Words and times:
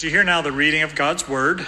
Do 0.00 0.06
you 0.06 0.12
hear 0.12 0.24
now 0.24 0.40
the 0.40 0.50
reading 0.50 0.80
of 0.80 0.94
God's 0.94 1.28
Word? 1.28 1.66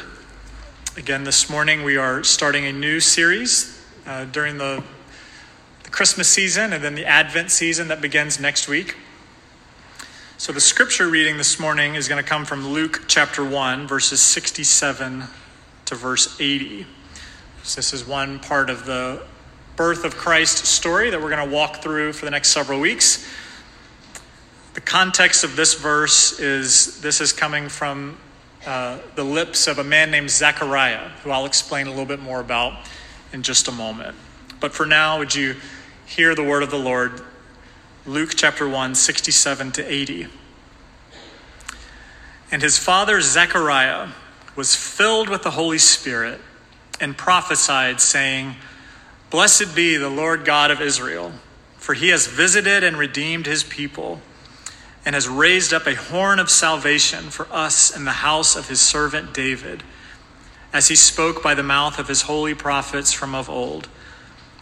Again, 0.96 1.24
this 1.24 1.50
morning 1.50 1.82
we 1.82 1.98
are 1.98 2.24
starting 2.24 2.64
a 2.64 2.72
new 2.72 2.98
series 2.98 3.78
uh, 4.06 4.24
during 4.24 4.56
the, 4.56 4.82
the 5.84 5.90
Christmas 5.90 6.28
season 6.28 6.72
and 6.72 6.82
then 6.82 6.94
the 6.94 7.04
Advent 7.04 7.50
season 7.50 7.88
that 7.88 8.00
begins 8.00 8.40
next 8.40 8.68
week. 8.68 8.96
So, 10.38 10.50
the 10.50 10.62
scripture 10.62 11.08
reading 11.08 11.36
this 11.36 11.60
morning 11.60 11.94
is 11.94 12.08
going 12.08 12.24
to 12.24 12.26
come 12.26 12.46
from 12.46 12.68
Luke 12.68 13.02
chapter 13.06 13.44
1, 13.44 13.86
verses 13.86 14.22
67 14.22 15.24
to 15.84 15.94
verse 15.94 16.40
80. 16.40 16.86
So 17.64 17.76
this 17.76 17.92
is 17.92 18.06
one 18.06 18.40
part 18.40 18.70
of 18.70 18.86
the 18.86 19.26
birth 19.76 20.06
of 20.06 20.16
Christ 20.16 20.64
story 20.64 21.10
that 21.10 21.20
we're 21.20 21.28
going 21.28 21.46
to 21.46 21.54
walk 21.54 21.82
through 21.82 22.14
for 22.14 22.24
the 22.24 22.30
next 22.30 22.48
several 22.48 22.80
weeks. 22.80 23.28
The 24.72 24.80
context 24.80 25.44
of 25.44 25.54
this 25.54 25.74
verse 25.74 26.40
is 26.40 26.98
this 27.02 27.20
is 27.20 27.34
coming 27.34 27.68
from 27.68 28.16
uh, 28.66 28.98
the 29.16 29.24
lips 29.24 29.66
of 29.66 29.78
a 29.78 29.84
man 29.84 30.10
named 30.10 30.30
Zechariah, 30.30 31.08
who 31.22 31.30
I'll 31.30 31.46
explain 31.46 31.86
a 31.86 31.90
little 31.90 32.06
bit 32.06 32.20
more 32.20 32.40
about 32.40 32.86
in 33.32 33.42
just 33.42 33.68
a 33.68 33.72
moment. 33.72 34.16
But 34.60 34.72
for 34.72 34.86
now, 34.86 35.18
would 35.18 35.34
you 35.34 35.56
hear 36.06 36.34
the 36.34 36.44
word 36.44 36.62
of 36.62 36.70
the 36.70 36.78
Lord? 36.78 37.22
Luke 38.06 38.32
chapter 38.36 38.68
1, 38.68 38.94
67 38.94 39.72
to 39.72 39.92
80. 39.92 40.26
And 42.50 42.62
his 42.62 42.78
father 42.78 43.20
Zechariah 43.20 44.08
was 44.54 44.74
filled 44.76 45.28
with 45.28 45.42
the 45.42 45.52
Holy 45.52 45.78
Spirit 45.78 46.40
and 47.00 47.16
prophesied, 47.16 48.00
saying, 48.00 48.56
Blessed 49.30 49.74
be 49.74 49.96
the 49.96 50.10
Lord 50.10 50.44
God 50.44 50.70
of 50.70 50.80
Israel, 50.80 51.32
for 51.78 51.94
he 51.94 52.08
has 52.08 52.26
visited 52.26 52.84
and 52.84 52.96
redeemed 52.96 53.46
his 53.46 53.64
people 53.64 54.20
and 55.04 55.14
has 55.14 55.28
raised 55.28 55.72
up 55.72 55.86
a 55.86 55.94
horn 55.94 56.38
of 56.38 56.50
salvation 56.50 57.24
for 57.24 57.46
us 57.50 57.94
in 57.94 58.04
the 58.04 58.12
house 58.12 58.54
of 58.54 58.68
his 58.68 58.80
servant 58.80 59.34
David, 59.34 59.82
as 60.72 60.88
he 60.88 60.96
spoke 60.96 61.42
by 61.42 61.54
the 61.54 61.62
mouth 61.62 61.98
of 61.98 62.08
his 62.08 62.22
holy 62.22 62.54
prophets 62.54 63.12
from 63.12 63.34
of 63.34 63.50
old, 63.50 63.88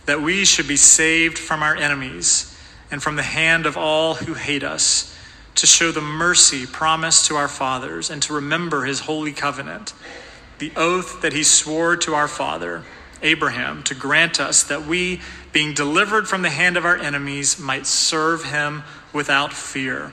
that 0.06 0.22
we 0.22 0.44
should 0.44 0.66
be 0.66 0.76
saved 0.76 1.38
from 1.38 1.62
our 1.62 1.76
enemies 1.76 2.56
and 2.90 3.02
from 3.02 3.16
the 3.16 3.22
hand 3.22 3.66
of 3.66 3.76
all 3.76 4.14
who 4.14 4.34
hate 4.34 4.64
us, 4.64 5.16
to 5.54 5.66
show 5.66 5.92
the 5.92 6.00
mercy 6.00 6.64
promised 6.66 7.26
to 7.26 7.36
our 7.36 7.48
fathers 7.48 8.08
and 8.08 8.22
to 8.22 8.32
remember 8.32 8.84
his 8.84 9.00
holy 9.00 9.32
covenant, 9.32 9.92
the 10.58 10.72
oath 10.74 11.20
that 11.20 11.32
he 11.32 11.42
swore 11.42 11.96
to 11.96 12.14
our 12.14 12.28
father. 12.28 12.82
Abraham 13.22 13.82
to 13.82 13.94
grant 13.94 14.40
us 14.40 14.62
that 14.62 14.86
we, 14.86 15.20
being 15.52 15.74
delivered 15.74 16.26
from 16.26 16.40
the 16.40 16.48
hand 16.48 16.78
of 16.78 16.86
our 16.86 16.96
enemies, 16.96 17.58
might 17.58 17.86
serve 17.86 18.44
him 18.44 18.82
without 19.12 19.52
fear 19.52 20.12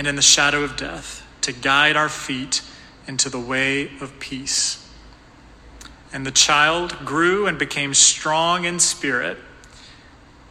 and 0.00 0.06
in 0.06 0.16
the 0.16 0.22
shadow 0.22 0.62
of 0.62 0.78
death, 0.78 1.26
to 1.42 1.52
guide 1.52 1.94
our 1.94 2.08
feet 2.08 2.62
into 3.06 3.28
the 3.28 3.38
way 3.38 3.84
of 4.00 4.18
peace. 4.18 4.88
And 6.10 6.24
the 6.24 6.30
child 6.30 6.96
grew 7.04 7.46
and 7.46 7.58
became 7.58 7.92
strong 7.92 8.64
in 8.64 8.80
spirit, 8.80 9.36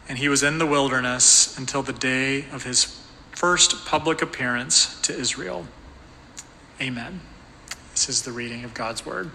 and 0.08 0.18
he 0.18 0.28
was 0.28 0.44
in 0.44 0.58
the 0.58 0.66
wilderness 0.66 1.58
until 1.58 1.82
the 1.82 1.92
day 1.92 2.44
of 2.52 2.62
his 2.62 2.96
first 3.32 3.86
public 3.86 4.22
appearance 4.22 5.00
to 5.00 5.12
Israel. 5.12 5.66
Amen. 6.80 7.20
This 7.90 8.08
is 8.08 8.22
the 8.22 8.30
reading 8.30 8.62
of 8.62 8.72
God's 8.72 9.04
word. 9.04 9.32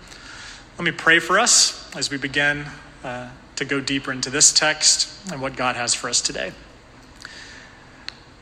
Let 0.77 0.85
me 0.85 0.91
pray 0.91 1.19
for 1.19 1.37
us 1.37 1.93
as 1.93 2.09
we 2.09 2.15
begin 2.15 2.67
uh, 3.03 3.31
to 3.57 3.65
go 3.65 3.81
deeper 3.81 4.13
into 4.13 4.29
this 4.29 4.53
text 4.53 5.29
and 5.29 5.41
what 5.41 5.57
God 5.57 5.75
has 5.75 5.93
for 5.93 6.07
us 6.07 6.21
today. 6.21 6.53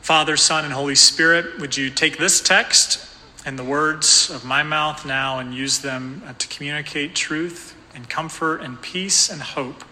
Father, 0.04 0.36
Son, 0.36 0.66
and 0.66 0.74
Holy 0.74 0.96
Spirit, 0.96 1.62
would 1.62 1.78
you 1.78 1.90
take 1.90 2.18
this 2.18 2.42
text 2.42 3.10
and 3.46 3.58
the 3.58 3.64
words 3.64 4.30
of 4.30 4.44
my 4.44 4.62
mouth 4.62 5.06
now 5.06 5.40
and 5.40 5.54
use 5.54 5.80
them 5.80 6.22
uh, 6.28 6.34
to 6.40 6.48
communicate 6.50 7.16
truth 7.16 7.74
and 7.96 8.10
comfort 8.10 8.58
and 8.58 8.82
peace 8.82 9.30
and 9.30 9.42
hope 9.42 9.86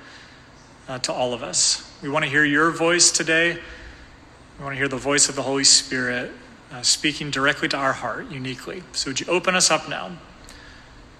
uh, 0.89 0.99
to 0.99 1.13
all 1.13 1.33
of 1.33 1.43
us? 1.43 1.89
We 2.03 2.09
want 2.09 2.25
to 2.25 2.29
hear 2.29 2.43
your 2.43 2.71
voice 2.71 3.09
today. 3.09 3.53
We 3.53 4.63
want 4.65 4.73
to 4.73 4.77
hear 4.77 4.89
the 4.89 4.97
voice 4.97 5.29
of 5.29 5.37
the 5.37 5.43
Holy 5.43 5.63
Spirit 5.63 6.33
uh, 6.73 6.81
speaking 6.81 7.31
directly 7.31 7.69
to 7.69 7.77
our 7.77 7.93
heart 7.93 8.29
uniquely. 8.29 8.83
So, 8.91 9.11
would 9.11 9.21
you 9.21 9.27
open 9.27 9.55
us 9.55 9.71
up 9.71 9.87
now 9.87 10.17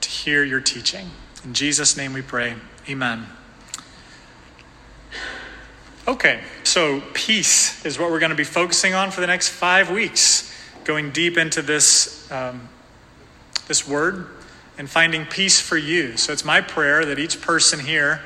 to 0.02 0.10
hear 0.10 0.44
your 0.44 0.60
teaching? 0.60 1.12
In 1.46 1.54
Jesus' 1.54 1.96
name 1.96 2.12
we 2.12 2.22
pray. 2.22 2.56
Amen. 2.90 3.26
Okay, 6.08 6.42
so 6.64 7.00
peace 7.14 7.86
is 7.86 8.00
what 8.00 8.10
we're 8.10 8.20
going 8.20 8.32
to 8.32 8.36
be 8.36 8.44
focusing 8.44 8.96
on 8.96 9.12
for 9.12 9.22
the 9.22 9.28
next 9.28 9.50
five 9.50 9.92
weeks, 9.92 10.52
going 10.84 11.12
deep 11.12 11.38
into 11.38 11.62
this, 11.62 12.30
um, 12.32 12.70
this 13.68 13.88
word 13.88 14.28
and 14.80 14.90
finding 14.90 15.26
peace 15.26 15.62
for 15.62 15.78
you. 15.78 16.18
So 16.18 16.34
it's 16.34 16.44
my 16.44 16.60
prayer 16.60 17.06
that 17.06 17.20
each 17.20 17.40
person 17.40 17.80
here 17.80 18.22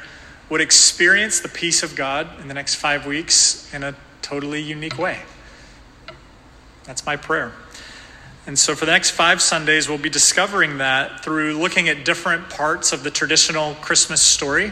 would 0.49 0.61
experience 0.61 1.41
the 1.41 1.49
peace 1.49 1.83
of 1.83 1.97
God 1.97 2.39
in 2.39 2.47
the 2.47 2.53
next 2.53 2.75
five 2.75 3.05
weeks 3.05 3.73
in 3.73 3.83
a 3.83 3.93
totally 4.21 4.61
unique 4.61 4.97
way. 4.97 5.19
That's 6.85 7.05
my 7.05 7.17
prayer. 7.17 7.51
And 8.47 8.57
so, 8.57 8.75
for 8.75 8.85
the 8.85 8.91
next 8.91 9.09
five 9.09 9.41
Sundays, 9.41 9.89
we'll 9.89 9.97
be 9.97 10.09
discovering 10.09 10.77
that 10.77 11.23
through 11.23 11.57
looking 11.57 11.89
at 11.89 12.05
different 12.05 12.47
parts 12.49 12.93
of 12.93 13.03
the 13.03 13.09
traditional 13.09 13.73
Christmas 13.75 14.21
story. 14.21 14.71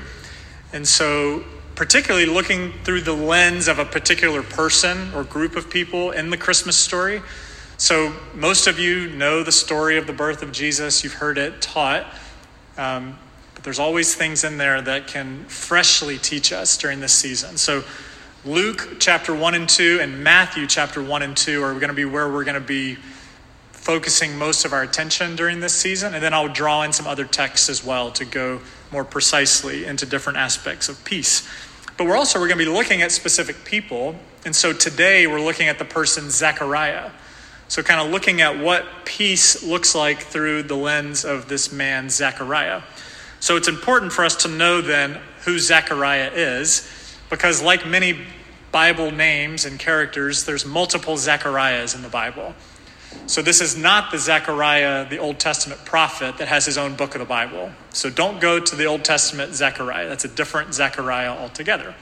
And 0.71 0.87
so, 0.87 1.43
particularly 1.75 2.25
looking 2.25 2.71
through 2.83 3.01
the 3.01 3.13
lens 3.13 3.67
of 3.67 3.79
a 3.79 3.85
particular 3.85 4.43
person 4.43 5.13
or 5.13 5.23
group 5.23 5.55
of 5.55 5.69
people 5.69 6.11
in 6.11 6.29
the 6.29 6.37
Christmas 6.37 6.77
story. 6.77 7.21
So, 7.77 8.13
most 8.35 8.67
of 8.67 8.79
you 8.79 9.09
know 9.09 9.43
the 9.43 9.51
story 9.51 9.97
of 9.97 10.07
the 10.07 10.13
birth 10.13 10.43
of 10.43 10.51
Jesus, 10.51 11.03
you've 11.03 11.13
heard 11.13 11.37
it 11.37 11.61
taught. 11.61 12.05
Um, 12.77 13.17
but 13.55 13.63
there's 13.63 13.79
always 13.79 14.15
things 14.15 14.43
in 14.43 14.57
there 14.57 14.81
that 14.81 15.07
can 15.07 15.45
freshly 15.45 16.17
teach 16.17 16.53
us 16.53 16.77
during 16.77 16.99
this 16.99 17.13
season. 17.13 17.57
So, 17.57 17.83
Luke 18.45 18.97
chapter 18.99 19.33
1 19.33 19.55
and 19.55 19.67
2 19.69 19.99
and 20.01 20.23
Matthew 20.23 20.67
chapter 20.67 21.01
1 21.01 21.21
and 21.21 21.35
2 21.35 21.63
are 21.63 21.73
going 21.73 21.87
to 21.87 21.93
be 21.93 22.05
where 22.05 22.31
we're 22.31 22.43
going 22.43 22.55
to 22.55 22.59
be 22.59 22.97
focusing 23.71 24.37
most 24.37 24.65
of 24.65 24.73
our 24.73 24.83
attention 24.83 25.35
during 25.35 25.59
this 25.59 25.73
season. 25.73 26.13
And 26.13 26.23
then 26.23 26.33
I'll 26.33 26.47
draw 26.47 26.83
in 26.83 26.93
some 26.93 27.07
other 27.07 27.25
texts 27.25 27.69
as 27.69 27.83
well 27.83 28.11
to 28.11 28.25
go 28.25 28.61
more 28.93 29.03
precisely 29.03 29.85
into 29.85 30.05
different 30.05 30.37
aspects 30.37 30.87
of 30.87 31.03
peace. 31.03 31.49
But 31.97 32.05
we're 32.05 32.15
also 32.15 32.39
we're 32.39 32.47
going 32.47 32.59
to 32.59 32.65
be 32.65 32.71
looking 32.71 33.01
at 33.01 33.11
specific 33.11 33.65
people. 33.65 34.15
And 34.45 34.55
so 34.55 34.71
today 34.71 35.25
we're 35.25 35.41
looking 35.41 35.67
at 35.67 35.79
the 35.79 35.85
person 35.85 36.29
Zechariah. 36.29 37.09
So 37.67 37.81
kind 37.81 37.99
of 37.99 38.11
looking 38.11 38.41
at 38.41 38.59
what 38.59 38.85
peace 39.03 39.63
looks 39.63 39.95
like 39.95 40.21
through 40.21 40.63
the 40.63 40.75
lens 40.75 41.25
of 41.25 41.49
this 41.49 41.71
man 41.71 42.11
Zechariah. 42.11 42.83
So 43.39 43.57
it's 43.57 43.67
important 43.67 44.13
for 44.13 44.23
us 44.23 44.35
to 44.43 44.47
know 44.47 44.79
then 44.79 45.19
who 45.43 45.57
Zechariah 45.57 46.31
is 46.33 46.87
because 47.31 47.63
like 47.63 47.85
many 47.87 48.19
Bible 48.71 49.09
names 49.09 49.65
and 49.65 49.79
characters, 49.79 50.45
there's 50.45 50.65
multiple 50.65 51.17
Zechariahs 51.17 51.95
in 51.95 52.03
the 52.03 52.09
Bible. 52.09 52.53
So 53.25 53.41
this 53.41 53.61
is 53.61 53.77
not 53.77 54.11
the 54.11 54.17
Zechariah, 54.17 55.07
the 55.09 55.17
Old 55.17 55.39
Testament 55.39 55.85
prophet 55.85 56.37
that 56.37 56.49
has 56.49 56.65
his 56.65 56.77
own 56.77 56.95
book 56.95 57.15
of 57.15 57.19
the 57.19 57.25
Bible. 57.25 57.71
So 57.91 58.09
don't 58.09 58.41
go 58.41 58.59
to 58.59 58.75
the 58.75 58.85
Old 58.85 59.05
Testament 59.05 59.55
Zechariah. 59.55 60.09
That's 60.09 60.25
a 60.25 60.29
different 60.29 60.73
Zechariah 60.73 61.31
altogether. 61.31 61.95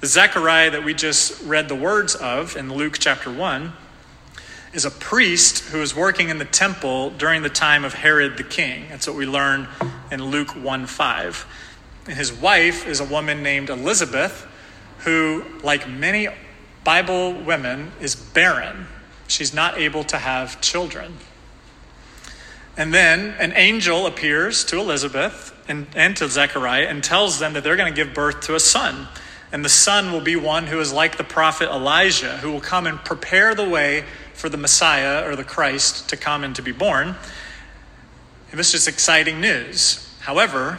The 0.00 0.06
Zechariah 0.06 0.70
that 0.70 0.84
we 0.84 0.92
just 0.92 1.42
read 1.42 1.68
the 1.68 1.74
words 1.74 2.14
of 2.14 2.56
in 2.56 2.72
Luke 2.72 2.98
chapter 2.98 3.32
1 3.32 3.72
is 4.74 4.84
a 4.84 4.90
priest 4.90 5.60
who 5.70 5.78
was 5.78 5.96
working 5.96 6.28
in 6.28 6.38
the 6.38 6.44
temple 6.44 7.10
during 7.10 7.42
the 7.42 7.48
time 7.48 7.84
of 7.84 7.94
Herod 7.94 8.36
the 8.36 8.44
king. 8.44 8.86
That's 8.90 9.06
what 9.06 9.16
we 9.16 9.24
learn 9.24 9.68
in 10.10 10.22
Luke 10.26 10.50
1 10.50 10.86
5. 10.86 11.46
And 12.06 12.16
his 12.16 12.32
wife 12.32 12.86
is 12.86 13.00
a 13.00 13.04
woman 13.04 13.42
named 13.42 13.70
Elizabeth, 13.70 14.46
who, 14.98 15.44
like 15.62 15.88
many 15.88 16.28
Bible 16.82 17.32
women, 17.32 17.92
is 17.98 18.14
barren 18.14 18.86
She's 19.28 19.54
not 19.54 19.78
able 19.78 20.04
to 20.04 20.18
have 20.18 20.60
children. 20.60 21.18
And 22.76 22.92
then 22.92 23.34
an 23.38 23.52
angel 23.54 24.06
appears 24.06 24.64
to 24.66 24.78
Elizabeth 24.78 25.52
and, 25.68 25.86
and 25.94 26.16
to 26.16 26.28
Zechariah 26.28 26.86
and 26.86 27.02
tells 27.02 27.38
them 27.38 27.52
that 27.52 27.62
they're 27.62 27.76
going 27.76 27.92
to 27.92 27.96
give 27.96 28.14
birth 28.14 28.40
to 28.42 28.54
a 28.54 28.60
son. 28.60 29.08
And 29.52 29.64
the 29.64 29.68
son 29.68 30.10
will 30.10 30.20
be 30.20 30.34
one 30.34 30.66
who 30.66 30.80
is 30.80 30.92
like 30.92 31.16
the 31.16 31.24
prophet 31.24 31.68
Elijah, 31.68 32.38
who 32.38 32.50
will 32.50 32.60
come 32.60 32.86
and 32.86 32.98
prepare 32.98 33.54
the 33.54 33.68
way 33.68 34.04
for 34.32 34.48
the 34.48 34.56
Messiah 34.56 35.24
or 35.28 35.36
the 35.36 35.44
Christ 35.44 36.08
to 36.08 36.16
come 36.16 36.42
and 36.42 36.56
to 36.56 36.62
be 36.62 36.72
born. 36.72 37.14
And 38.50 38.58
this 38.58 38.74
is 38.74 38.88
exciting 38.88 39.40
news. 39.40 40.12
However, 40.20 40.78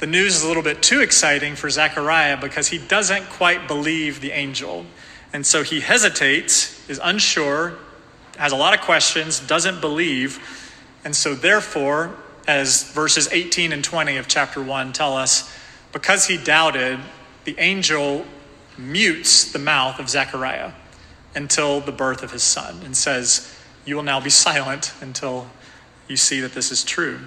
the 0.00 0.06
news 0.06 0.36
is 0.36 0.42
a 0.42 0.48
little 0.48 0.62
bit 0.62 0.82
too 0.82 1.00
exciting 1.00 1.54
for 1.54 1.70
Zechariah 1.70 2.38
because 2.38 2.68
he 2.68 2.78
doesn't 2.78 3.28
quite 3.28 3.68
believe 3.68 4.20
the 4.20 4.32
angel. 4.32 4.86
And 5.32 5.46
so 5.46 5.62
he 5.62 5.80
hesitates, 5.80 6.88
is 6.88 7.00
unsure, 7.02 7.74
has 8.36 8.52
a 8.52 8.56
lot 8.56 8.74
of 8.74 8.80
questions, 8.80 9.40
doesn't 9.40 9.80
believe. 9.80 10.40
And 11.04 11.14
so, 11.14 11.34
therefore, 11.34 12.16
as 12.48 12.90
verses 12.92 13.28
18 13.30 13.72
and 13.72 13.84
20 13.84 14.16
of 14.16 14.28
chapter 14.28 14.62
1 14.62 14.92
tell 14.92 15.16
us, 15.16 15.54
because 15.92 16.26
he 16.26 16.36
doubted, 16.36 16.98
the 17.44 17.54
angel 17.58 18.24
mutes 18.78 19.52
the 19.52 19.58
mouth 19.58 19.98
of 19.98 20.08
Zechariah 20.08 20.72
until 21.34 21.80
the 21.80 21.92
birth 21.92 22.22
of 22.22 22.32
his 22.32 22.42
son 22.42 22.80
and 22.84 22.96
says, 22.96 23.54
You 23.84 23.96
will 23.96 24.02
now 24.02 24.20
be 24.20 24.30
silent 24.30 24.92
until 25.00 25.48
you 26.08 26.16
see 26.16 26.40
that 26.40 26.52
this 26.52 26.72
is 26.72 26.82
true. 26.82 27.20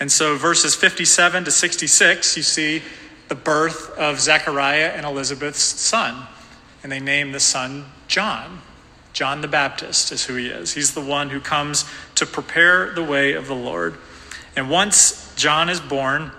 And 0.00 0.10
so, 0.10 0.36
verses 0.36 0.74
57 0.74 1.44
to 1.44 1.50
66, 1.50 2.36
you 2.36 2.42
see 2.42 2.82
the 3.28 3.34
birth 3.34 3.90
of 3.96 4.20
Zechariah 4.20 4.92
and 4.94 5.06
Elizabeth's 5.06 5.62
son. 5.62 6.26
And 6.84 6.92
they 6.92 7.00
name 7.00 7.32
the 7.32 7.40
son 7.40 7.86
John. 8.06 8.60
John 9.14 9.40
the 9.40 9.48
Baptist 9.48 10.12
is 10.12 10.26
who 10.26 10.34
he 10.34 10.48
is. 10.48 10.74
He's 10.74 10.92
the 10.92 11.00
one 11.00 11.30
who 11.30 11.40
comes 11.40 11.86
to 12.16 12.26
prepare 12.26 12.92
the 12.92 13.02
way 13.02 13.32
of 13.32 13.46
the 13.46 13.54
Lord. 13.54 13.94
And 14.54 14.68
once 14.68 15.34
John 15.34 15.70
is 15.70 15.80
born, 15.80 16.30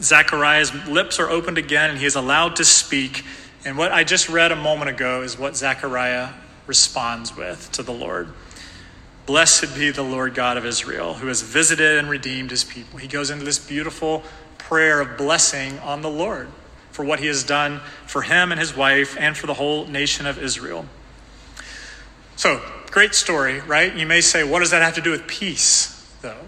Zechariah's 0.00 0.72
lips 0.86 1.20
are 1.20 1.28
opened 1.28 1.58
again 1.58 1.90
and 1.90 1.98
he 1.98 2.06
is 2.06 2.14
allowed 2.14 2.56
to 2.56 2.64
speak. 2.64 3.24
And 3.64 3.76
what 3.76 3.92
I 3.92 4.04
just 4.04 4.28
read 4.28 4.52
a 4.52 4.56
moment 4.56 4.90
ago 4.90 5.22
is 5.22 5.38
what 5.38 5.54
Zechariah 5.54 6.30
responds 6.66 7.36
with 7.36 7.70
to 7.72 7.82
the 7.82 7.92
Lord. 7.92 8.28
Blessed 9.26 9.74
be 9.74 9.90
the 9.90 10.02
Lord 10.02 10.34
God 10.34 10.56
of 10.56 10.64
Israel, 10.64 11.14
who 11.14 11.26
has 11.26 11.42
visited 11.42 11.98
and 11.98 12.08
redeemed 12.08 12.50
his 12.50 12.64
people. 12.64 12.98
He 12.98 13.08
goes 13.08 13.28
into 13.28 13.44
this 13.44 13.58
beautiful 13.58 14.22
prayer 14.56 15.00
of 15.00 15.18
blessing 15.18 15.78
on 15.80 16.00
the 16.00 16.10
Lord 16.10 16.48
for 16.94 17.04
what 17.04 17.18
he 17.18 17.26
has 17.26 17.42
done 17.42 17.80
for 18.06 18.22
him 18.22 18.52
and 18.52 18.60
his 18.60 18.76
wife 18.76 19.16
and 19.18 19.36
for 19.36 19.48
the 19.48 19.54
whole 19.54 19.84
nation 19.86 20.26
of 20.26 20.40
Israel. 20.40 20.86
So, 22.36 22.62
great 22.92 23.16
story, 23.16 23.58
right? 23.58 23.92
You 23.92 24.06
may 24.06 24.20
say, 24.20 24.44
what 24.44 24.60
does 24.60 24.70
that 24.70 24.80
have 24.80 24.94
to 24.94 25.00
do 25.00 25.10
with 25.10 25.26
peace, 25.26 26.08
though? 26.22 26.44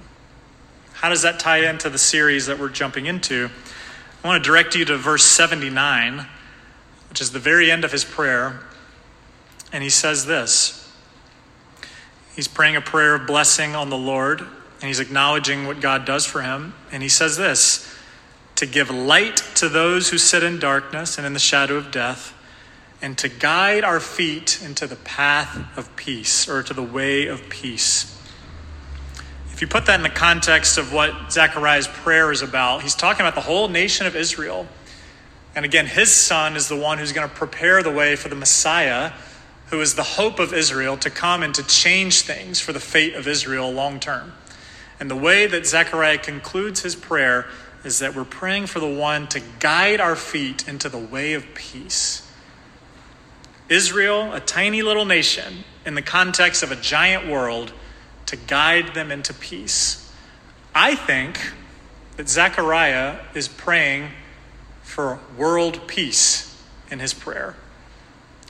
How 0.93 1.09
does 1.09 1.23
that 1.23 1.41
tie 1.41 1.69
into 1.69 1.91
the 1.91 1.99
series 1.99 2.47
that 2.47 2.61
we're 2.61 2.69
jumping 2.69 3.07
into? 3.07 3.51
I 4.23 4.29
want 4.29 4.45
to 4.45 4.49
direct 4.49 4.77
you 4.77 4.85
to 4.85 4.97
verse 4.97 5.25
79, 5.25 6.29
which 7.09 7.21
is 7.21 7.33
the 7.33 7.41
very 7.41 7.69
end 7.69 7.85
of 7.85 7.91
his 7.91 8.05
prayer. 8.05 8.61
And 9.73 9.83
he 9.83 9.91
says 9.91 10.27
this 10.27 10.93
He's 12.37 12.47
praying 12.47 12.77
a 12.77 12.81
prayer 12.81 13.17
of 13.17 13.27
blessing 13.27 13.75
on 13.75 13.91
the 13.91 13.99
Lord, 13.99 14.43
and 14.43 14.83
he's 14.83 15.01
acknowledging 15.01 15.67
what 15.67 15.81
God 15.81 16.05
does 16.05 16.25
for 16.25 16.43
him. 16.43 16.75
And 16.93 17.03
he 17.03 17.09
says 17.09 17.37
this 17.37 17.86
to 18.57 18.67
give 18.67 18.91
light 18.91 19.37
to 19.55 19.69
those 19.69 20.11
who 20.11 20.19
sit 20.19 20.43
in 20.43 20.59
darkness 20.59 21.19
and 21.19 21.27
in 21.27 21.33
the 21.33 21.39
shadow 21.39 21.77
of 21.77 21.91
death, 21.91 22.35
and 23.01 23.17
to 23.19 23.29
guide 23.29 23.85
our 23.85 24.01
feet 24.01 24.61
into 24.63 24.87
the 24.87 24.97
path 24.97 25.79
of 25.79 25.95
peace, 25.97 26.49
or 26.49 26.63
to 26.63 26.75
the 26.75 26.83
way 26.83 27.27
of 27.27 27.49
peace. 27.49 28.13
If 29.53 29.61
you 29.63 29.69
put 29.69 29.87
that 29.87 29.95
in 29.95 30.03
the 30.03 30.11
context 30.11 30.77
of 30.77 30.93
what 30.93 31.33
Zechariah's 31.33 31.89
prayer 31.89 32.31
is 32.33 32.43
about, 32.43 32.83
he's 32.83 32.95
talking 32.95 33.21
about 33.23 33.35
the 33.35 33.41
whole 33.43 33.69
nation 33.69 34.07
of 34.07 34.17
Israel. 34.17 34.67
And 35.55 35.65
again, 35.65 35.87
his 35.87 36.13
son 36.13 36.57
is 36.57 36.69
the 36.69 36.77
one 36.77 36.99
who's 36.99 37.13
going 37.13 37.29
to 37.29 37.35
prepare 37.35 37.83
the 37.83 37.91
way 37.91 38.17
for 38.17 38.29
the 38.29 38.35
Messiah 38.35 39.13
who 39.67 39.81
is 39.81 39.95
the 39.95 40.03
hope 40.03 40.39
of 40.39 40.55
Israel, 40.55 40.97
to 40.99 41.11
come 41.11 41.43
and 41.43 41.55
to 41.55 41.63
change 41.67 42.21
things 42.21 42.61
for 42.61 42.73
the 42.73 42.81
fate 42.81 43.15
of 43.15 43.27
Israel 43.27 43.71
long 43.71 43.99
term. 43.99 44.33
And 45.01 45.11
the 45.11 45.17
way 45.17 45.47
that 45.47 45.67
Zechariah 45.67 46.19
concludes 46.19 46.83
his 46.83 46.95
prayer 46.95 47.47
is 47.87 48.01
that 48.01 48.15
we're 48.15 48.25
praying 48.25 48.67
for 48.67 48.81
the 48.81 48.87
one 48.87 49.27
to 49.29 49.41
guide 49.61 50.01
our 50.01 50.17
feet 50.17 50.69
into 50.69 50.89
the 50.89 50.99
way 50.99 51.35
of 51.35 51.55
peace. 51.55 52.31
Israel, 53.69 54.33
a 54.33 54.41
tiny 54.41 54.83
little 54.83 55.05
nation, 55.05 55.65
in 55.85 55.95
the 55.95 56.03
context 56.03 56.63
of 56.63 56.73
a 56.73 56.77
giant 56.77 57.29
world, 57.29 57.73
to 58.27 58.37
guide 58.37 58.95
them 58.95 59.11
into 59.11 59.33
peace. 59.33 60.13
I 60.75 60.95
think 60.95 61.39
that 62.17 62.29
Zechariah 62.29 63.19
is 63.35 63.49
praying 63.49 64.11
for 64.83 65.19
world 65.37 65.87
peace 65.87 66.61
in 66.91 66.99
his 66.99 67.15
prayer 67.15 67.57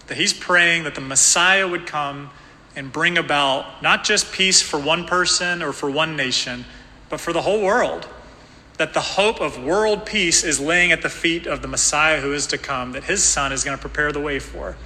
that 0.06 0.16
he's 0.16 0.32
praying 0.32 0.84
that 0.84 0.94
the 0.94 1.00
Messiah 1.00 1.66
would 1.66 1.86
come 1.86 2.30
and 2.74 2.92
bring 2.92 3.18
about 3.18 3.82
not 3.82 4.04
just 4.04 4.32
peace 4.32 4.62
for 4.62 4.78
one 4.78 5.06
person 5.06 5.62
or 5.62 5.72
for 5.72 5.90
one 5.90 6.16
nation, 6.16 6.64
but 7.08 7.20
for 7.20 7.32
the 7.32 7.42
whole 7.42 7.62
world. 7.62 8.08
That 8.78 8.92
the 8.92 9.00
hope 9.00 9.40
of 9.40 9.62
world 9.62 10.04
peace 10.04 10.44
is 10.44 10.60
laying 10.60 10.92
at 10.92 11.02
the 11.02 11.08
feet 11.08 11.46
of 11.46 11.62
the 11.62 11.68
Messiah 11.68 12.20
who 12.20 12.32
is 12.32 12.46
to 12.48 12.58
come, 12.58 12.92
that 12.92 13.04
his 13.04 13.22
son 13.22 13.52
is 13.52 13.64
going 13.64 13.76
to 13.76 13.80
prepare 13.80 14.12
the 14.12 14.20
way 14.20 14.38
for. 14.38 14.76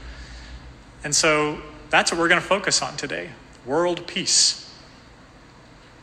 And 1.02 1.14
so 1.14 1.60
that's 1.90 2.12
what 2.12 2.20
we're 2.20 2.28
going 2.28 2.40
to 2.40 2.46
focus 2.46 2.82
on 2.82 2.96
today 2.96 3.30
world 3.66 4.06
peace. 4.06 4.72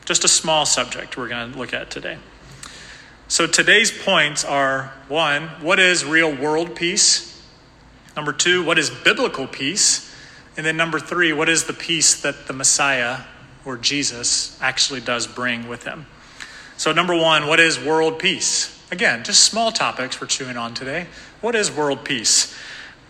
Just 0.05 0.23
a 0.23 0.27
small 0.27 0.65
subject 0.65 1.17
we're 1.17 1.27
going 1.27 1.51
to 1.51 1.57
look 1.57 1.73
at 1.73 1.89
today. 1.89 2.17
So 3.27 3.45
today's 3.45 3.91
points 3.91 4.45
are 4.45 4.93
one, 5.09 5.47
what 5.61 5.79
is 5.79 6.05
real 6.05 6.33
world 6.33 6.75
peace? 6.75 7.43
Number 8.15 8.31
two, 8.31 8.63
what 8.63 8.79
is 8.79 8.89
biblical 8.89 9.47
peace? 9.47 10.15
And 10.55 10.65
then 10.65 10.77
number 10.77 10.99
three, 10.99 11.33
what 11.33 11.49
is 11.49 11.65
the 11.65 11.73
peace 11.73 12.21
that 12.21 12.47
the 12.47 12.53
Messiah 12.53 13.19
or 13.65 13.75
Jesus 13.75 14.57
actually 14.61 15.01
does 15.01 15.27
bring 15.27 15.67
with 15.67 15.83
him? 15.83 16.05
So, 16.77 16.91
number 16.91 17.15
one, 17.15 17.47
what 17.47 17.59
is 17.59 17.79
world 17.79 18.19
peace? 18.19 18.79
Again, 18.91 19.23
just 19.23 19.43
small 19.43 19.71
topics 19.71 20.21
we're 20.21 20.27
chewing 20.27 20.57
on 20.57 20.75
today. 20.75 21.07
What 21.41 21.55
is 21.55 21.71
world 21.71 22.05
peace? 22.05 22.55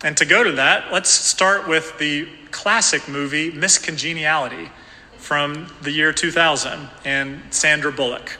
And 0.02 0.16
to 0.16 0.24
go 0.24 0.42
to 0.42 0.52
that, 0.52 0.90
let's 0.90 1.10
start 1.10 1.68
with 1.68 1.98
the 1.98 2.26
classic 2.50 3.06
movie 3.08 3.50
Miss 3.50 3.76
Congeniality 3.76 4.70
from 5.18 5.66
the 5.82 5.90
year 5.90 6.14
2000 6.14 6.88
and 7.04 7.42
Sandra 7.50 7.92
Bullock. 7.92 8.38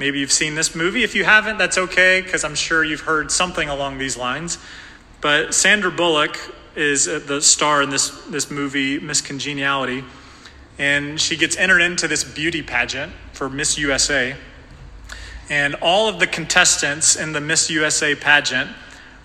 Maybe 0.00 0.18
you've 0.18 0.32
seen 0.32 0.56
this 0.56 0.74
movie. 0.74 1.04
If 1.04 1.14
you 1.14 1.22
haven't, 1.22 1.58
that's 1.58 1.78
okay, 1.78 2.20
because 2.20 2.42
I'm 2.42 2.56
sure 2.56 2.82
you've 2.82 3.02
heard 3.02 3.30
something 3.30 3.68
along 3.68 3.98
these 3.98 4.16
lines. 4.16 4.58
But 5.20 5.54
Sandra 5.54 5.92
Bullock 5.92 6.36
is 6.74 7.06
uh, 7.06 7.20
the 7.24 7.40
star 7.40 7.80
in 7.80 7.90
this, 7.90 8.10
this 8.26 8.50
movie, 8.50 8.98
Miss 8.98 9.20
Congeniality, 9.20 10.02
and 10.78 11.20
she 11.20 11.36
gets 11.36 11.56
entered 11.56 11.80
into 11.80 12.08
this 12.08 12.24
beauty 12.24 12.62
pageant 12.62 13.12
for 13.32 13.48
Miss 13.48 13.78
USA. 13.78 14.36
And 15.50 15.74
all 15.76 16.08
of 16.08 16.18
the 16.20 16.26
contestants 16.26 17.16
in 17.16 17.32
the 17.32 17.40
Miss 17.40 17.70
USA 17.70 18.14
pageant 18.14 18.70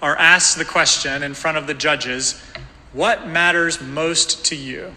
are 0.01 0.18
asked 0.18 0.58
the 0.58 0.65
question 0.65 1.24
in 1.24 1.34
front 1.34 1.58
of 1.58 1.68
the 1.68 1.74
judges 1.74 2.42
what 2.94 3.27
matters 3.27 3.82
most 3.82 4.46
to 4.46 4.56
you? 4.56 4.94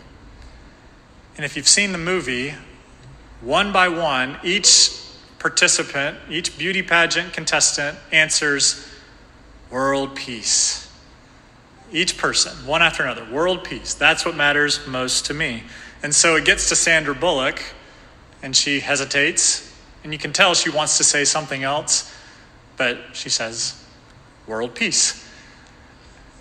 And 1.37 1.45
if 1.45 1.57
you've 1.57 1.69
seen 1.69 1.93
the 1.93 1.99
movie, 1.99 2.55
one 3.41 3.73
by 3.73 3.89
one, 3.89 4.39
each 4.43 4.91
participant, 5.39 6.19
each 6.31 6.59
beauty 6.59 6.83
pageant 6.83 7.33
contestant 7.33 7.99
answers 8.13 8.87
world 9.71 10.15
peace. 10.15 10.93
Each 11.93 12.19
person, 12.19 12.53
one 12.67 12.83
after 12.83 13.03
another, 13.03 13.25
world 13.31 13.65
peace. 13.65 13.95
That's 13.95 14.25
what 14.25 14.37
matters 14.37 14.87
most 14.87 15.27
to 15.27 15.35
me. 15.35 15.63
And 16.03 16.15
so 16.15 16.37
it 16.37 16.45
gets 16.45 16.69
to 16.69 16.77
Sandra 16.77 17.15
Bullock, 17.15 17.63
and 18.43 18.55
she 18.55 18.81
hesitates, 18.81 19.66
and 20.07 20.13
you 20.13 20.21
can 20.21 20.33
tell 20.33 20.55
she 20.55 20.71
wants 20.71 20.99
to 20.99 21.05
say 21.05 21.25
something 21.25 21.65
else, 21.65 22.15
but 22.77 22.97
she 23.13 23.29
says, 23.29 23.85
world 24.47 24.77
peace. 24.77 25.29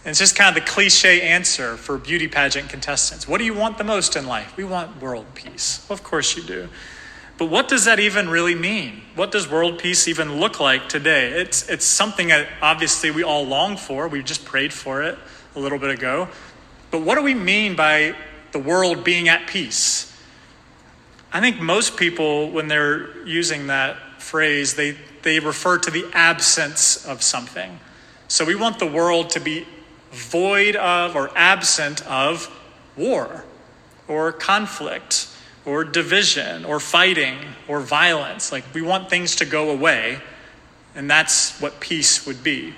And 0.04 0.12
it's 0.12 0.20
just 0.20 0.36
kind 0.36 0.56
of 0.56 0.64
the 0.64 0.70
cliche 0.70 1.22
answer 1.22 1.76
for 1.76 1.98
beauty 1.98 2.28
pageant 2.28 2.70
contestants. 2.70 3.28
What 3.28 3.40
do 3.40 3.44
you 3.44 3.56
want 3.56 3.80
the 3.80 3.84
most 3.84 4.16
in 4.16 4.28
life? 4.28 4.56
We 4.56 4.66
want 4.66 5.02
world 5.02 5.26
peace. 5.34 5.84
Well, 5.90 5.96
of 5.96 6.04
course 6.04 6.38
you 6.38 6.44
do. 6.44 6.70
But 7.40 7.48
what 7.48 7.68
does 7.68 7.86
that 7.86 8.00
even 8.00 8.30
really 8.30 8.54
mean? 8.54 9.02
What 9.16 9.32
does 9.32 9.50
world 9.50 9.80
peace 9.80 10.08
even 10.08 10.40
look 10.40 10.60
like 10.60 10.88
today? 10.88 11.32
It's, 11.32 11.68
it's 11.68 11.86
something 11.86 12.28
that 12.28 12.48
obviously 12.62 13.10
we 13.10 13.24
all 13.24 13.48
long 13.48 13.78
for. 13.78 14.08
We 14.08 14.22
just 14.22 14.46
prayed 14.46 14.74
for 14.74 15.02
it 15.02 15.18
a 15.56 15.60
little 15.60 15.80
bit 15.80 15.90
ago. 15.90 16.28
But 16.92 17.02
what 17.02 17.16
do 17.16 17.24
we 17.24 17.34
mean 17.34 17.76
by 17.76 18.16
the 18.52 18.60
world 18.60 19.04
being 19.04 19.28
at 19.28 19.48
peace? 19.48 20.15
I 21.36 21.42
think 21.42 21.60
most 21.60 21.98
people, 21.98 22.50
when 22.50 22.70
they're 22.70 23.28
using 23.28 23.68
that 23.68 24.22
phrase, 24.22 24.76
they, 24.76 24.96
they 25.22 25.42
refer 25.42 25.78
to 25.80 25.92
the 25.92 26.10
absence 26.14 27.06
of 27.06 27.22
something. 27.22 27.78
So 28.30 28.46
we 28.46 28.56
want 28.56 28.80
the 28.80 28.88
world 28.88 29.32
to 29.32 29.42
be 29.42 29.68
void 30.14 30.78
of 30.78 31.14
or 31.14 31.30
absent 31.36 32.08
of 32.08 32.50
war 32.96 33.44
or 34.08 34.32
conflict 34.32 35.28
or 35.66 35.84
division 35.84 36.64
or 36.64 36.80
fighting 36.80 37.38
or 37.68 37.82
violence. 37.82 38.54
Like 38.54 38.64
we 38.74 38.82
want 38.82 39.10
things 39.10 39.36
to 39.36 39.46
go 39.46 39.72
away, 39.72 40.22
and 40.96 41.12
that's 41.12 41.60
what 41.60 41.82
peace 41.82 42.26
would 42.26 42.46
be. 42.46 42.74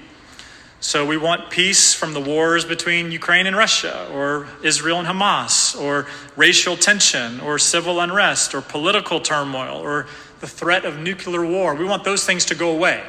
So 0.88 1.06
we 1.06 1.18
want 1.18 1.50
peace 1.50 1.94
from 1.94 2.14
the 2.14 2.22
wars 2.22 2.64
between 2.64 3.12
Ukraine 3.12 3.46
and 3.46 3.58
Russia, 3.58 4.08
or 4.10 4.48
Israel 4.64 5.00
and 5.00 5.06
Hamas, 5.06 5.78
or 5.78 6.08
racial 6.38 6.78
tension, 6.78 7.42
or 7.42 7.60
civil 7.60 8.00
unrest, 8.00 8.56
or 8.56 8.62
political 8.62 9.20
turmoil, 9.20 9.82
or 9.82 10.08
the 10.40 10.48
threat 10.48 10.86
of 10.86 10.98
nuclear 10.98 11.46
war. 11.46 11.76
We 11.76 11.84
want 11.84 12.06
those 12.06 12.24
things 12.24 12.46
to 12.46 12.56
go 12.56 12.72
away. 12.72 13.04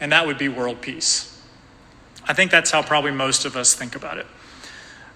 And 0.00 0.12
that 0.12 0.26
would 0.26 0.36
be 0.36 0.50
world 0.50 0.82
peace. 0.82 1.34
I 2.28 2.34
think 2.34 2.50
that's 2.50 2.70
how 2.70 2.82
probably 2.82 3.12
most 3.12 3.46
of 3.46 3.56
us 3.56 3.72
think 3.72 3.96
about 3.96 4.18
it. 4.18 4.26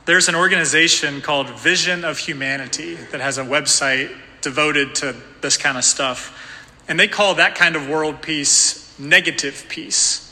There's 0.07 0.31
an 0.31 0.35
organization 0.35 1.21
called 1.21 1.51
Vision 1.51 2.07
of 2.07 2.17
Humanity 2.17 2.95
that 2.95 3.21
has 3.21 3.37
a 3.37 3.45
website 3.45 4.17
devoted 4.41 4.95
to 4.95 5.15
this 5.43 5.59
kind 5.59 5.77
of 5.77 5.85
stuff. 5.85 6.43
And 6.89 6.99
they 6.99 7.07
call 7.07 7.35
that 7.35 7.55
kind 7.55 7.77
of 7.77 7.87
world 7.87 8.23
peace 8.23 8.99
negative 8.99 9.67
peace. 9.69 10.26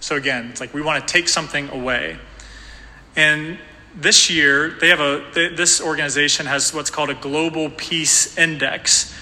So 0.00 0.16
again, 0.16 0.48
it's 0.50 0.60
like 0.60 0.74
we 0.74 0.82
want 0.82 1.06
to 1.06 1.12
take 1.12 1.28
something 1.28 1.68
away. 1.70 2.18
And 3.16 3.58
this 3.94 4.30
year, 4.30 4.76
they 4.80 4.88
have 4.88 5.00
a 5.00 5.24
this 5.34 5.80
organization 5.80 6.46
has 6.46 6.72
what's 6.72 6.90
called 6.90 7.10
a 7.10 7.14
global 7.14 7.70
peace 7.70 8.36
index, 8.38 9.14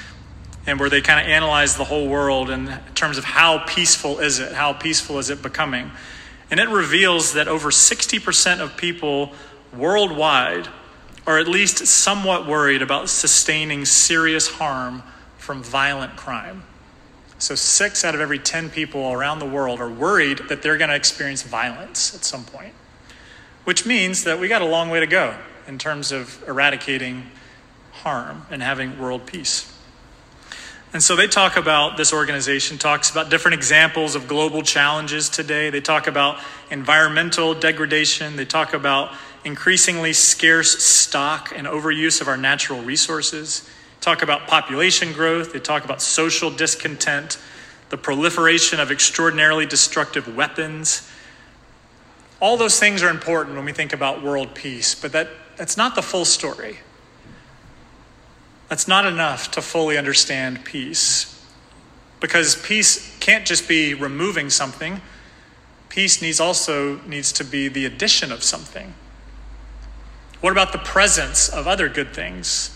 and 0.66 0.78
where 0.78 0.90
they 0.90 1.00
kind 1.00 1.20
of 1.20 1.26
analyze 1.30 1.76
the 1.76 1.84
whole 1.84 2.08
world 2.08 2.50
in 2.50 2.70
terms 2.94 3.16
of 3.16 3.24
how 3.24 3.64
peaceful 3.66 4.18
is 4.18 4.38
it, 4.38 4.52
how 4.52 4.72
peaceful 4.72 5.18
is 5.18 5.30
it 5.30 5.40
becoming, 5.42 5.90
and 6.50 6.60
it 6.60 6.68
reveals 6.68 7.32
that 7.34 7.48
over 7.48 7.70
60% 7.70 8.60
of 8.60 8.76
people 8.76 9.32
worldwide 9.74 10.68
are 11.26 11.38
at 11.38 11.48
least 11.48 11.86
somewhat 11.86 12.46
worried 12.46 12.82
about 12.82 13.08
sustaining 13.08 13.84
serious 13.84 14.48
harm 14.48 15.02
from 15.38 15.62
violent 15.62 16.16
crime. 16.16 16.62
So, 17.38 17.54
six 17.54 18.04
out 18.04 18.14
of 18.14 18.20
every 18.20 18.38
10 18.38 18.70
people 18.70 19.12
around 19.12 19.40
the 19.40 19.46
world 19.46 19.80
are 19.80 19.90
worried 19.90 20.38
that 20.48 20.62
they're 20.62 20.78
going 20.78 20.88
to 20.88 20.96
experience 20.96 21.42
violence 21.42 22.14
at 22.14 22.24
some 22.24 22.44
point, 22.44 22.72
which 23.64 23.84
means 23.84 24.24
that 24.24 24.40
we 24.40 24.48
got 24.48 24.62
a 24.62 24.66
long 24.66 24.88
way 24.88 25.00
to 25.00 25.06
go 25.06 25.36
in 25.68 25.78
terms 25.78 26.12
of 26.12 26.42
eradicating 26.48 27.30
harm 27.92 28.46
and 28.50 28.62
having 28.62 28.98
world 28.98 29.26
peace. 29.26 29.70
And 30.92 31.02
so 31.02 31.14
they 31.14 31.26
talk 31.26 31.56
about, 31.56 31.98
this 31.98 32.14
organization 32.14 32.78
talks 32.78 33.10
about 33.10 33.28
different 33.28 33.54
examples 33.54 34.14
of 34.14 34.28
global 34.28 34.62
challenges 34.62 35.28
today. 35.28 35.68
They 35.68 35.82
talk 35.82 36.06
about 36.06 36.38
environmental 36.70 37.52
degradation. 37.52 38.36
They 38.36 38.46
talk 38.46 38.72
about 38.72 39.12
increasingly 39.44 40.14
scarce 40.14 40.82
stock 40.82 41.52
and 41.54 41.66
overuse 41.66 42.22
of 42.22 42.28
our 42.28 42.38
natural 42.38 42.80
resources 42.80 43.68
talk 44.06 44.22
about 44.22 44.46
population 44.46 45.12
growth, 45.12 45.52
they 45.52 45.58
talk 45.58 45.84
about 45.84 46.00
social 46.00 46.48
discontent, 46.48 47.38
the 47.88 47.96
proliferation 47.96 48.78
of 48.78 48.92
extraordinarily 48.92 49.66
destructive 49.66 50.36
weapons. 50.36 51.10
All 52.38 52.56
those 52.56 52.78
things 52.78 53.02
are 53.02 53.10
important 53.10 53.56
when 53.56 53.64
we 53.64 53.72
think 53.72 53.92
about 53.92 54.22
world 54.22 54.54
peace, 54.54 54.94
but 54.94 55.10
that, 55.10 55.28
that's 55.56 55.76
not 55.76 55.96
the 55.96 56.02
full 56.02 56.24
story. 56.24 56.78
That's 58.68 58.86
not 58.86 59.06
enough 59.06 59.50
to 59.52 59.60
fully 59.60 59.98
understand 59.98 60.64
peace. 60.64 61.44
Because 62.20 62.54
peace 62.54 63.16
can't 63.18 63.44
just 63.44 63.66
be 63.68 63.92
removing 63.92 64.50
something. 64.50 65.00
Peace 65.88 66.22
needs 66.22 66.38
also 66.38 67.00
needs 67.00 67.32
to 67.32 67.44
be 67.44 67.66
the 67.66 67.86
addition 67.86 68.30
of 68.30 68.44
something. 68.44 68.94
What 70.40 70.52
about 70.52 70.70
the 70.70 70.78
presence 70.78 71.48
of 71.48 71.66
other 71.66 71.88
good 71.88 72.14
things? 72.14 72.75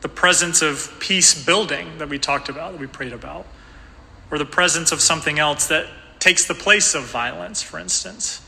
The 0.00 0.08
presence 0.08 0.62
of 0.62 0.94
peace 1.00 1.44
building 1.44 1.98
that 1.98 2.08
we 2.08 2.18
talked 2.18 2.48
about, 2.48 2.72
that 2.72 2.80
we 2.80 2.86
prayed 2.86 3.12
about, 3.12 3.46
or 4.30 4.38
the 4.38 4.44
presence 4.44 4.92
of 4.92 5.00
something 5.00 5.38
else 5.38 5.66
that 5.68 5.86
takes 6.18 6.46
the 6.46 6.54
place 6.54 6.94
of 6.94 7.04
violence, 7.04 7.62
for 7.62 7.78
instance. 7.78 8.40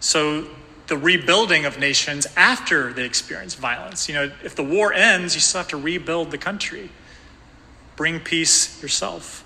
So, 0.00 0.46
the 0.86 0.96
rebuilding 0.96 1.66
of 1.66 1.78
nations 1.78 2.26
after 2.36 2.92
they 2.92 3.04
experience 3.04 3.54
violence. 3.54 4.08
You 4.08 4.14
know, 4.14 4.32
if 4.42 4.56
the 4.56 4.64
war 4.64 4.92
ends, 4.92 5.36
you 5.36 5.40
still 5.40 5.60
have 5.60 5.68
to 5.68 5.76
rebuild 5.76 6.32
the 6.32 6.38
country, 6.38 6.90
bring 7.94 8.18
peace 8.18 8.82
yourself. 8.82 9.44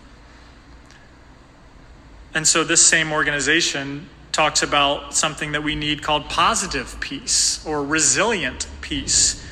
And 2.34 2.49
so, 2.49 2.64
this 2.64 2.84
same 2.84 3.12
organization 3.12 4.08
talks 4.32 4.62
about 4.62 5.14
something 5.14 5.52
that 5.52 5.62
we 5.62 5.76
need 5.76 6.02
called 6.02 6.28
positive 6.28 6.96
peace 6.99 7.64
or 7.64 7.84
resilient 7.84 8.66
peace 8.80 9.44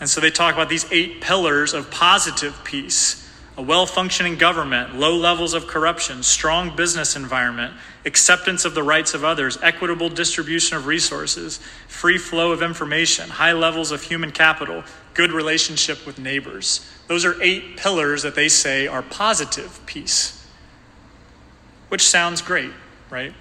and 0.00 0.08
so 0.08 0.20
they 0.20 0.30
talk 0.30 0.54
about 0.54 0.68
these 0.68 0.90
eight 0.92 1.20
pillars 1.20 1.72
of 1.72 1.90
positive 1.90 2.62
peace 2.64 3.26
a 3.58 3.62
well 3.62 3.86
functioning 3.86 4.36
government, 4.36 4.96
low 4.96 5.16
levels 5.16 5.54
of 5.54 5.66
corruption, 5.66 6.22
strong 6.22 6.76
business 6.76 7.16
environment, 7.16 7.74
acceptance 8.04 8.64
of 8.64 8.74
the 8.74 8.82
rights 8.82 9.14
of 9.14 9.24
others, 9.24 9.56
equitable 9.62 10.10
distribution 10.10 10.76
of 10.76 10.86
resources, 10.86 11.58
free 11.88 12.18
flow 12.18 12.52
of 12.52 12.62
information, 12.62 13.30
high 13.30 13.52
levels 13.52 13.92
of 13.92 14.02
human 14.02 14.30
capital, 14.30 14.84
good 15.14 15.32
relationship 15.32 16.04
with 16.06 16.18
neighbors. 16.18 16.86
Those 17.06 17.24
are 17.24 17.40
eight 17.42 17.78
pillars 17.78 18.22
that 18.24 18.34
they 18.34 18.48
say 18.48 18.86
are 18.86 19.02
positive 19.02 19.80
peace, 19.86 20.46
which 21.88 22.06
sounds 22.06 22.42
great, 22.42 22.72
right? 23.08 23.32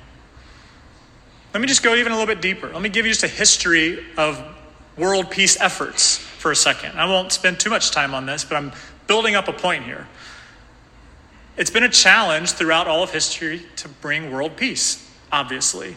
Let 1.54 1.60
me 1.60 1.68
just 1.68 1.84
go 1.84 1.94
even 1.94 2.14
a 2.14 2.16
little 2.18 2.34
bit 2.34 2.42
deeper. 2.42 2.72
Let 2.72 2.82
me 2.82 2.90
give 2.90 3.06
you 3.06 3.12
just 3.12 3.24
a 3.24 3.30
history 3.30 4.06
of 4.18 4.55
world 4.98 5.30
peace 5.30 5.60
efforts 5.60 6.18
for 6.18 6.52
a 6.52 6.56
second. 6.56 6.98
I 6.98 7.06
won't 7.06 7.32
spend 7.32 7.60
too 7.60 7.70
much 7.70 7.92
time 7.92 8.14
on 8.14 8.26
this, 8.26 8.46
but 8.46 8.56
I'm 8.56 8.72
building 9.08 9.36
up 9.36 9.48
a 9.48 9.54
point 9.54 9.84
here. 9.84 10.08
It's 11.58 11.70
been 11.70 11.84
a 11.84 11.90
challenge 11.90 12.52
throughout 12.52 12.88
all 12.88 13.04
of 13.04 13.12
history 13.12 13.66
to 13.78 13.88
bring 13.88 14.32
world 14.32 14.58
peace, 14.58 15.10
obviously. 15.32 15.96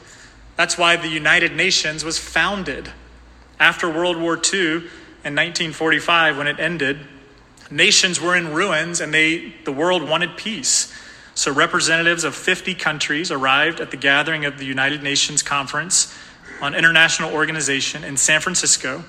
That's 0.57 0.79
why 0.79 0.97
the 0.97 1.09
United 1.09 1.55
Nations 1.55 2.05
was 2.05 2.19
founded. 2.19 2.91
After 3.61 3.89
World 3.91 4.17
War 4.17 4.35
II 4.35 4.77
in 5.25 5.35
1945, 5.35 6.37
when 6.37 6.47
it 6.47 6.61
ended, 6.61 6.99
nations 7.71 8.21
were 8.21 8.37
in 8.37 8.53
ruins 8.53 9.01
and 9.01 9.13
they, 9.13 9.55
the 9.65 9.73
world 9.73 10.09
wanted 10.09 10.37
peace. 10.37 10.93
So, 11.35 11.53
representatives 11.53 12.25
of 12.25 12.35
50 12.35 12.75
countries 12.75 13.31
arrived 13.31 13.81
at 13.81 13.93
the 13.93 13.97
gathering 13.97 14.45
of 14.45 14.59
the 14.59 14.65
United 14.65 15.03
Nations 15.05 15.43
Conference 15.43 16.13
on 16.61 16.75
International 16.75 17.33
Organization 17.33 18.05
in 18.05 18.17
San 18.17 18.41
Francisco 18.41 19.05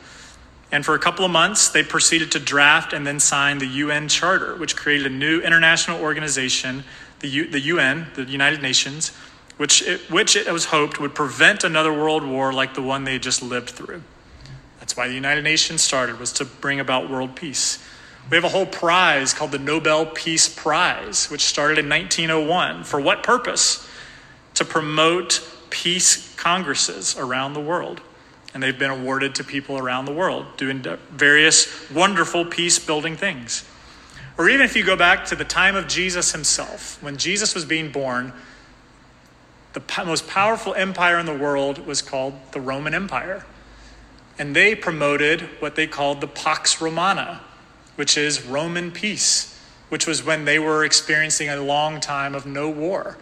and 0.71 0.85
for 0.85 0.93
a 0.93 0.99
couple 0.99 1.25
of 1.25 1.31
months, 1.31 1.69
they 1.69 1.83
proceeded 1.83 2.31
to 2.33 2.39
draft 2.39 2.93
and 2.93 3.05
then 3.05 3.19
sign 3.19 3.57
the 3.57 3.65
UN 3.65 4.07
Charter, 4.07 4.55
which 4.55 4.75
created 4.75 5.07
a 5.07 5.15
new 5.15 5.41
international 5.41 5.99
organization, 5.99 6.83
the, 7.19 7.27
U, 7.27 7.47
the 7.49 7.59
UN, 7.61 8.07
the 8.15 8.23
United 8.23 8.61
Nations, 8.61 9.09
which 9.57 9.81
it, 9.81 10.01
which 10.11 10.35
it 10.35 10.51
was 10.51 10.65
hoped 10.65 10.99
would 10.99 11.15
prevent 11.15 11.63
another 11.63 11.91
world 11.91 12.23
war 12.23 12.53
like 12.53 12.75
the 12.75 12.83
one 12.83 13.03
they 13.03 13.17
just 13.17 13.41
lived 13.41 13.71
through. 13.71 14.03
That's 14.79 14.95
why 14.95 15.07
the 15.07 15.13
United 15.13 15.43
Nations 15.43 15.81
started, 15.81 16.19
was 16.19 16.31
to 16.33 16.45
bring 16.45 16.79
about 16.79 17.09
world 17.09 17.35
peace. 17.35 17.83
We 18.29 18.37
have 18.37 18.43
a 18.43 18.49
whole 18.49 18.67
prize 18.67 19.33
called 19.33 19.51
the 19.51 19.59
Nobel 19.59 20.05
Peace 20.05 20.47
Prize, 20.47 21.31
which 21.31 21.41
started 21.41 21.79
in 21.79 21.89
1901. 21.89 22.83
For 22.83 23.01
what 23.01 23.23
purpose? 23.23 23.87
To 24.55 24.65
promote 24.65 25.41
peace 25.69 26.35
congresses 26.35 27.17
around 27.17 27.53
the 27.53 27.61
world 27.61 28.01
and 28.53 28.63
they've 28.63 28.79
been 28.79 28.89
awarded 28.89 29.35
to 29.35 29.43
people 29.43 29.77
around 29.77 30.05
the 30.05 30.13
world 30.13 30.45
doing 30.57 30.83
various 31.11 31.89
wonderful 31.91 32.45
peace 32.45 32.79
building 32.79 33.15
things. 33.15 33.63
Or 34.37 34.49
even 34.49 34.65
if 34.65 34.75
you 34.75 34.83
go 34.83 34.95
back 34.95 35.25
to 35.25 35.35
the 35.35 35.45
time 35.45 35.75
of 35.75 35.87
Jesus 35.87 36.31
himself, 36.31 37.01
when 37.03 37.17
Jesus 37.17 37.53
was 37.53 37.65
being 37.65 37.91
born, 37.91 38.33
the 39.73 39.81
most 40.05 40.27
powerful 40.27 40.73
empire 40.73 41.19
in 41.19 41.25
the 41.25 41.33
world 41.33 41.85
was 41.85 42.01
called 42.01 42.33
the 42.53 42.61
Roman 42.61 42.93
Empire. 42.93 43.45
And 44.39 44.55
they 44.55 44.73
promoted 44.73 45.41
what 45.59 45.75
they 45.75 45.85
called 45.85 46.21
the 46.21 46.27
Pax 46.27 46.81
Romana, 46.81 47.41
which 47.97 48.17
is 48.17 48.45
Roman 48.45 48.91
peace, 48.91 49.59
which 49.89 50.07
was 50.07 50.23
when 50.23 50.45
they 50.45 50.57
were 50.57 50.85
experiencing 50.85 51.49
a 51.49 51.57
long 51.57 51.99
time 51.99 52.33
of 52.33 52.45
no 52.45 52.69
war. 52.69 53.17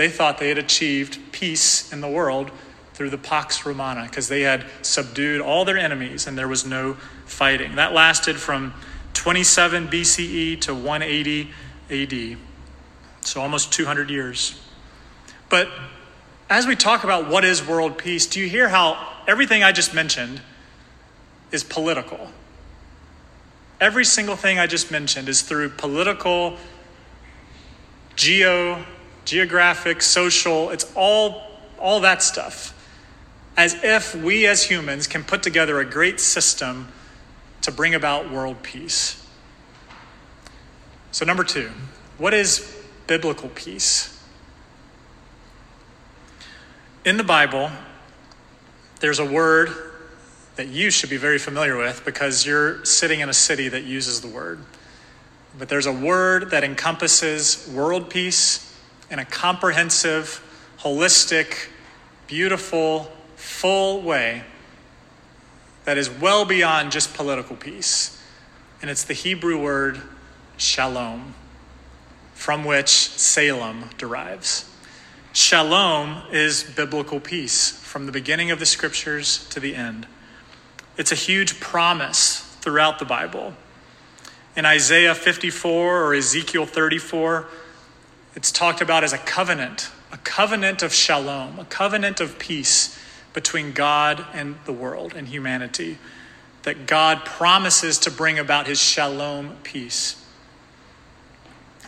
They 0.00 0.08
thought 0.08 0.38
they 0.38 0.48
had 0.48 0.56
achieved 0.56 1.18
peace 1.30 1.92
in 1.92 2.00
the 2.00 2.08
world 2.08 2.50
through 2.94 3.10
the 3.10 3.18
Pax 3.18 3.66
Romana 3.66 4.04
because 4.04 4.28
they 4.28 4.40
had 4.40 4.64
subdued 4.80 5.42
all 5.42 5.66
their 5.66 5.76
enemies 5.76 6.26
and 6.26 6.38
there 6.38 6.48
was 6.48 6.64
no 6.64 6.94
fighting. 7.26 7.74
That 7.74 7.92
lasted 7.92 8.36
from 8.36 8.72
27 9.12 9.88
BCE 9.88 10.58
to 10.62 10.74
180 10.74 11.50
AD, 11.90 12.38
so 13.20 13.42
almost 13.42 13.74
200 13.74 14.08
years. 14.08 14.58
But 15.50 15.68
as 16.48 16.66
we 16.66 16.76
talk 16.76 17.04
about 17.04 17.28
what 17.28 17.44
is 17.44 17.62
world 17.62 17.98
peace, 17.98 18.24
do 18.24 18.40
you 18.40 18.48
hear 18.48 18.70
how 18.70 19.06
everything 19.28 19.62
I 19.62 19.70
just 19.70 19.92
mentioned 19.92 20.40
is 21.52 21.62
political? 21.62 22.30
Every 23.78 24.06
single 24.06 24.36
thing 24.36 24.58
I 24.58 24.66
just 24.66 24.90
mentioned 24.90 25.28
is 25.28 25.42
through 25.42 25.68
political, 25.68 26.56
geo, 28.16 28.82
geographic, 29.24 30.02
social, 30.02 30.70
it's 30.70 30.90
all 30.94 31.48
all 31.78 32.00
that 32.00 32.22
stuff 32.22 32.74
as 33.56 33.74
if 33.82 34.14
we 34.14 34.46
as 34.46 34.62
humans 34.62 35.06
can 35.06 35.22
put 35.24 35.42
together 35.42 35.80
a 35.80 35.84
great 35.84 36.18
system 36.18 36.88
to 37.60 37.70
bring 37.70 37.94
about 37.94 38.30
world 38.30 38.62
peace. 38.62 39.26
So, 41.12 41.26
number 41.26 41.44
two, 41.44 41.70
what 42.16 42.32
is 42.32 42.74
biblical 43.06 43.50
peace? 43.50 44.18
In 47.04 47.16
the 47.16 47.24
Bible, 47.24 47.70
there's 49.00 49.18
a 49.18 49.26
word 49.26 49.70
that 50.56 50.68
you 50.68 50.90
should 50.90 51.10
be 51.10 51.16
very 51.16 51.38
familiar 51.38 51.76
with 51.76 52.02
because 52.04 52.46
you're 52.46 52.84
sitting 52.84 53.20
in 53.20 53.28
a 53.28 53.34
city 53.34 53.68
that 53.68 53.84
uses 53.84 54.20
the 54.20 54.28
word. 54.28 54.60
But 55.58 55.68
there's 55.68 55.86
a 55.86 55.92
word 55.92 56.50
that 56.50 56.64
encompasses 56.64 57.68
world 57.74 58.08
peace 58.08 58.69
in 59.10 59.18
a 59.18 59.24
comprehensive, 59.24 60.42
holistic, 60.78 61.68
beautiful, 62.26 63.10
full 63.36 64.00
way 64.00 64.44
that 65.84 65.98
is 65.98 66.08
well 66.08 66.44
beyond 66.44 66.92
just 66.92 67.12
political 67.14 67.56
peace. 67.56 68.22
And 68.80 68.90
it's 68.90 69.04
the 69.04 69.14
Hebrew 69.14 69.60
word 69.60 70.00
shalom, 70.56 71.34
from 72.34 72.64
which 72.64 72.88
Salem 72.88 73.90
derives. 73.98 74.70
Shalom 75.32 76.22
is 76.30 76.62
biblical 76.62 77.20
peace 77.20 77.70
from 77.70 78.06
the 78.06 78.12
beginning 78.12 78.50
of 78.50 78.58
the 78.58 78.66
scriptures 78.66 79.48
to 79.48 79.60
the 79.60 79.74
end. 79.74 80.06
It's 80.96 81.12
a 81.12 81.16
huge 81.16 81.60
promise 81.60 82.40
throughout 82.60 82.98
the 82.98 83.04
Bible. 83.04 83.54
In 84.56 84.66
Isaiah 84.66 85.14
54 85.14 86.02
or 86.04 86.14
Ezekiel 86.14 86.66
34, 86.66 87.48
it's 88.34 88.52
talked 88.52 88.80
about 88.80 89.04
as 89.04 89.12
a 89.12 89.18
covenant, 89.18 89.90
a 90.12 90.18
covenant 90.18 90.82
of 90.82 90.92
shalom, 90.92 91.58
a 91.58 91.64
covenant 91.64 92.20
of 92.20 92.38
peace 92.38 92.98
between 93.32 93.72
God 93.72 94.24
and 94.32 94.56
the 94.64 94.72
world 94.72 95.14
and 95.14 95.28
humanity. 95.28 95.98
That 96.62 96.86
God 96.86 97.24
promises 97.24 97.98
to 98.00 98.10
bring 98.10 98.38
about 98.38 98.66
his 98.66 98.80
shalom 98.80 99.56
peace. 99.62 100.22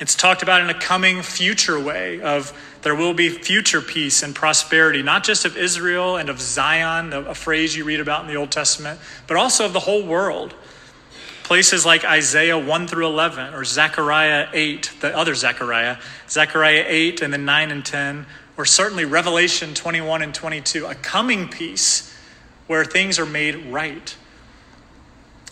It's 0.00 0.14
talked 0.14 0.42
about 0.42 0.62
in 0.62 0.70
a 0.70 0.78
coming 0.78 1.22
future 1.22 1.78
way 1.78 2.20
of 2.20 2.52
there 2.82 2.94
will 2.94 3.14
be 3.14 3.28
future 3.28 3.80
peace 3.80 4.22
and 4.22 4.34
prosperity, 4.34 5.02
not 5.02 5.22
just 5.22 5.44
of 5.44 5.56
Israel 5.56 6.16
and 6.16 6.28
of 6.28 6.40
Zion, 6.40 7.12
a 7.12 7.34
phrase 7.34 7.76
you 7.76 7.84
read 7.84 8.00
about 8.00 8.22
in 8.22 8.28
the 8.28 8.34
Old 8.34 8.50
Testament, 8.50 8.98
but 9.28 9.36
also 9.36 9.66
of 9.66 9.72
the 9.72 9.80
whole 9.80 10.04
world. 10.04 10.54
Places 11.44 11.84
like 11.84 12.04
Isaiah 12.04 12.58
1 12.58 12.86
through 12.86 13.06
11 13.06 13.54
or 13.54 13.64
Zechariah 13.64 14.48
8, 14.52 14.92
the 15.00 15.16
other 15.16 15.34
Zechariah, 15.34 15.98
Zechariah 16.28 16.84
8 16.86 17.22
and 17.22 17.32
then 17.32 17.44
9 17.44 17.70
and 17.70 17.84
10, 17.84 18.26
or 18.56 18.64
certainly 18.64 19.04
Revelation 19.04 19.74
21 19.74 20.22
and 20.22 20.34
22, 20.34 20.86
a 20.86 20.94
coming 20.94 21.48
peace 21.48 22.16
where 22.66 22.84
things 22.84 23.18
are 23.18 23.26
made 23.26 23.56
right. 23.66 24.16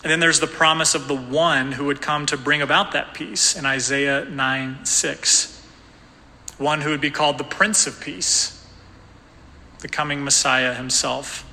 And 0.03 0.11
then 0.11 0.19
there's 0.19 0.39
the 0.39 0.47
promise 0.47 0.95
of 0.95 1.07
the 1.07 1.15
one 1.15 1.73
who 1.73 1.85
would 1.85 2.01
come 2.01 2.25
to 2.27 2.37
bring 2.37 2.61
about 2.61 2.93
that 2.93 3.13
peace 3.13 3.55
in 3.55 3.65
Isaiah 3.65 4.25
9 4.25 4.85
6. 4.85 5.67
One 6.57 6.81
who 6.81 6.89
would 6.89 7.01
be 7.01 7.11
called 7.11 7.37
the 7.37 7.43
Prince 7.43 7.85
of 7.85 7.99
Peace, 8.01 8.65
the 9.79 9.87
coming 9.87 10.23
Messiah 10.23 10.73
himself. 10.73 11.45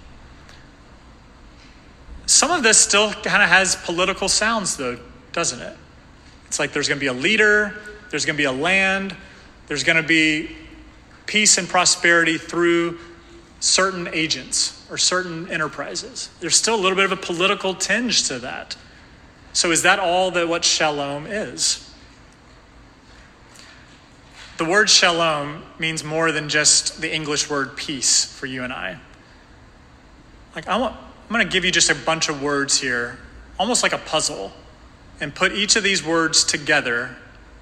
Some 2.29 2.51
of 2.51 2.63
this 2.63 2.77
still 2.77 3.11
kind 3.11 3.43
of 3.43 3.49
has 3.49 3.75
political 3.75 4.29
sounds, 4.29 4.77
though, 4.77 4.99
doesn't 5.33 5.63
it? 5.63 5.75
It's 6.47 6.59
like 6.59 6.75
there's 6.75 6.87
going 6.87 6.99
to 6.99 7.01
be 7.01 7.07
a 7.07 7.13
leader, 7.15 7.75
there's 8.11 8.27
going 8.27 8.37
to 8.37 8.39
be 8.39 8.45
a 8.45 8.53
land, 8.53 9.17
there's 9.67 9.83
going 9.83 9.97
to 9.97 10.07
be 10.07 10.55
peace 11.25 11.57
and 11.57 11.67
prosperity 11.67 12.37
through 12.37 12.99
certain 13.61 14.11
agents 14.13 14.87
or 14.91 14.99
certain 14.99 15.51
enterprises. 15.51 16.29
There's 16.41 16.55
still 16.55 16.75
a 16.75 16.83
little 16.83 16.97
bit 16.97 17.07
of 17.07 17.13
a 17.13 17.17
political 17.17 17.73
tinge 17.73 18.29
to 18.29 18.39
that. 18.41 18.77
So, 19.55 19.71
is 19.71 19.85
that 19.85 19.99
all 19.99 20.31
that 20.33 20.47
what 20.49 20.67
shalom 20.67 21.27
is? 21.27 21.91
The 24.59 24.67
word 24.67 24.91
shalom 24.91 25.63
means 25.79 26.05
more 26.05 26.31
than 26.31 26.51
just 26.51 27.01
the 27.01 27.13
English 27.13 27.49
word 27.49 27.75
peace 27.75 28.27
for 28.27 28.45
you 28.45 28.65
and 28.65 28.73
I. 28.73 28.99
Like, 30.55 30.69
I 30.69 30.77
want, 30.77 30.95
I'm 31.29 31.35
going 31.35 31.47
to 31.47 31.53
give 31.53 31.65
you 31.65 31.71
just 31.71 31.91
a 31.91 31.95
bunch 31.95 32.29
of 32.29 32.43
words 32.43 32.81
here, 32.81 33.19
almost 33.59 33.83
like 33.83 33.93
a 33.93 33.99
puzzle, 33.99 34.53
and 35.21 35.35
put 35.35 35.53
each 35.53 35.77
of 35.77 35.83
these 35.83 36.05
words 36.05 36.43
together, 36.43 37.17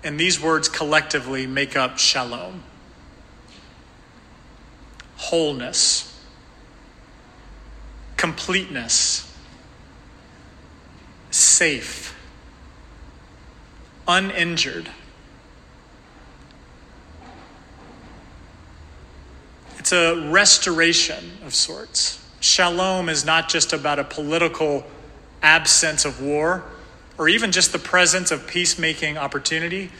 and 0.04 0.20
these 0.20 0.40
words 0.40 0.68
collectively 0.68 1.46
make 1.46 1.76
up 1.76 1.98
shalom 1.98 2.62
wholeness 5.16 6.16
completeness, 8.16 9.32
safe, 11.30 12.18
uninjured. 14.08 14.90
It's 19.78 19.92
a 19.92 20.28
restoration 20.30 21.38
of 21.44 21.54
sorts. 21.54 22.25
Shalom 22.46 23.08
is 23.08 23.24
not 23.24 23.48
just 23.48 23.72
about 23.72 23.98
a 23.98 24.04
political 24.04 24.86
absence 25.42 26.04
of 26.04 26.22
war 26.22 26.62
or 27.18 27.28
even 27.28 27.50
just 27.50 27.72
the 27.72 27.78
presence 27.80 28.30
of 28.30 28.46
peacemaking 28.46 29.18
opportunity. 29.18 29.90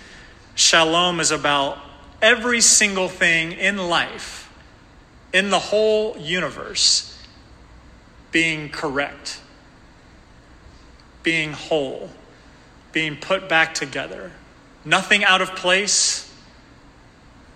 Shalom 0.54 1.18
is 1.18 1.32
about 1.32 1.76
every 2.22 2.60
single 2.60 3.08
thing 3.08 3.50
in 3.50 3.76
life, 3.88 4.48
in 5.32 5.50
the 5.50 5.58
whole 5.58 6.16
universe, 6.18 7.20
being 8.30 8.68
correct, 8.68 9.40
being 11.24 11.52
whole, 11.52 12.10
being 12.92 13.16
put 13.16 13.48
back 13.48 13.74
together. 13.74 14.30
Nothing 14.84 15.24
out 15.24 15.42
of 15.42 15.56
place, 15.56 16.32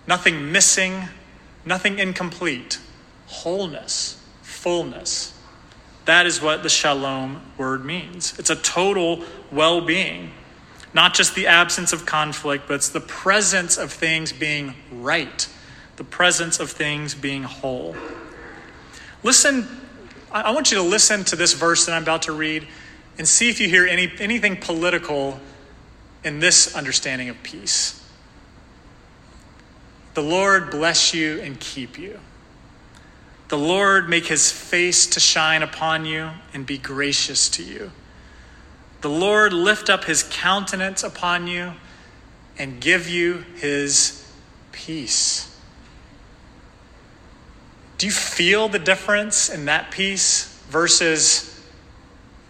nothing 0.05 0.51
missing, 0.51 1.07
nothing 1.63 1.97
incomplete. 1.97 2.77
Wholeness, 3.27 4.20
fullness. 4.61 5.37
That 6.05 6.25
is 6.25 6.41
what 6.41 6.63
the 6.63 6.69
shalom 6.69 7.41
word 7.57 7.85
means. 7.85 8.37
It's 8.39 8.49
a 8.49 8.55
total 8.55 9.23
well 9.51 9.81
being, 9.81 10.31
not 10.93 11.13
just 11.13 11.35
the 11.35 11.47
absence 11.47 11.93
of 11.93 12.05
conflict, 12.05 12.65
but 12.67 12.75
it's 12.75 12.89
the 12.89 12.99
presence 12.99 13.77
of 13.77 13.91
things 13.91 14.31
being 14.31 14.75
right, 14.91 15.47
the 15.97 16.03
presence 16.03 16.59
of 16.59 16.71
things 16.71 17.13
being 17.13 17.43
whole. 17.43 17.95
Listen 19.23 19.67
I 20.33 20.51
want 20.51 20.71
you 20.71 20.77
to 20.77 20.83
listen 20.83 21.25
to 21.25 21.35
this 21.35 21.53
verse 21.53 21.85
that 21.85 21.91
I'm 21.91 22.03
about 22.03 22.21
to 22.23 22.31
read 22.31 22.65
and 23.17 23.27
see 23.27 23.49
if 23.49 23.59
you 23.59 23.67
hear 23.67 23.85
any, 23.85 24.09
anything 24.19 24.55
political 24.55 25.39
in 26.23 26.39
this 26.39 26.73
understanding 26.73 27.27
of 27.27 27.43
peace. 27.43 28.01
The 30.13 30.21
Lord 30.21 30.71
bless 30.71 31.13
you 31.13 31.41
and 31.41 31.59
keep 31.59 31.99
you. 31.99 32.17
The 33.51 33.57
Lord 33.57 34.07
make 34.07 34.27
his 34.27 34.49
face 34.49 35.05
to 35.07 35.19
shine 35.19 35.61
upon 35.61 36.05
you 36.05 36.29
and 36.53 36.65
be 36.65 36.77
gracious 36.77 37.49
to 37.49 37.63
you. 37.63 37.91
The 39.01 39.09
Lord 39.09 39.51
lift 39.51 39.89
up 39.89 40.05
his 40.05 40.23
countenance 40.23 41.03
upon 41.03 41.47
you 41.47 41.73
and 42.57 42.79
give 42.79 43.09
you 43.09 43.43
his 43.57 44.25
peace. 44.71 45.53
Do 47.97 48.05
you 48.05 48.13
feel 48.13 48.69
the 48.69 48.79
difference 48.79 49.49
in 49.49 49.65
that 49.65 49.91
peace 49.91 50.57
versus 50.69 51.61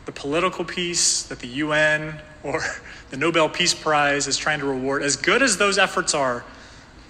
the 0.06 0.12
political 0.12 0.64
peace 0.64 1.24
that 1.24 1.40
the 1.40 1.48
UN 1.48 2.22
or 2.44 2.62
the 3.10 3.18
Nobel 3.18 3.50
Peace 3.50 3.74
Prize 3.74 4.28
is 4.28 4.38
trying 4.38 4.60
to 4.60 4.68
reward? 4.68 5.02
As 5.02 5.16
good 5.16 5.42
as 5.42 5.58
those 5.58 5.80
efforts 5.80 6.14
are, 6.14 6.46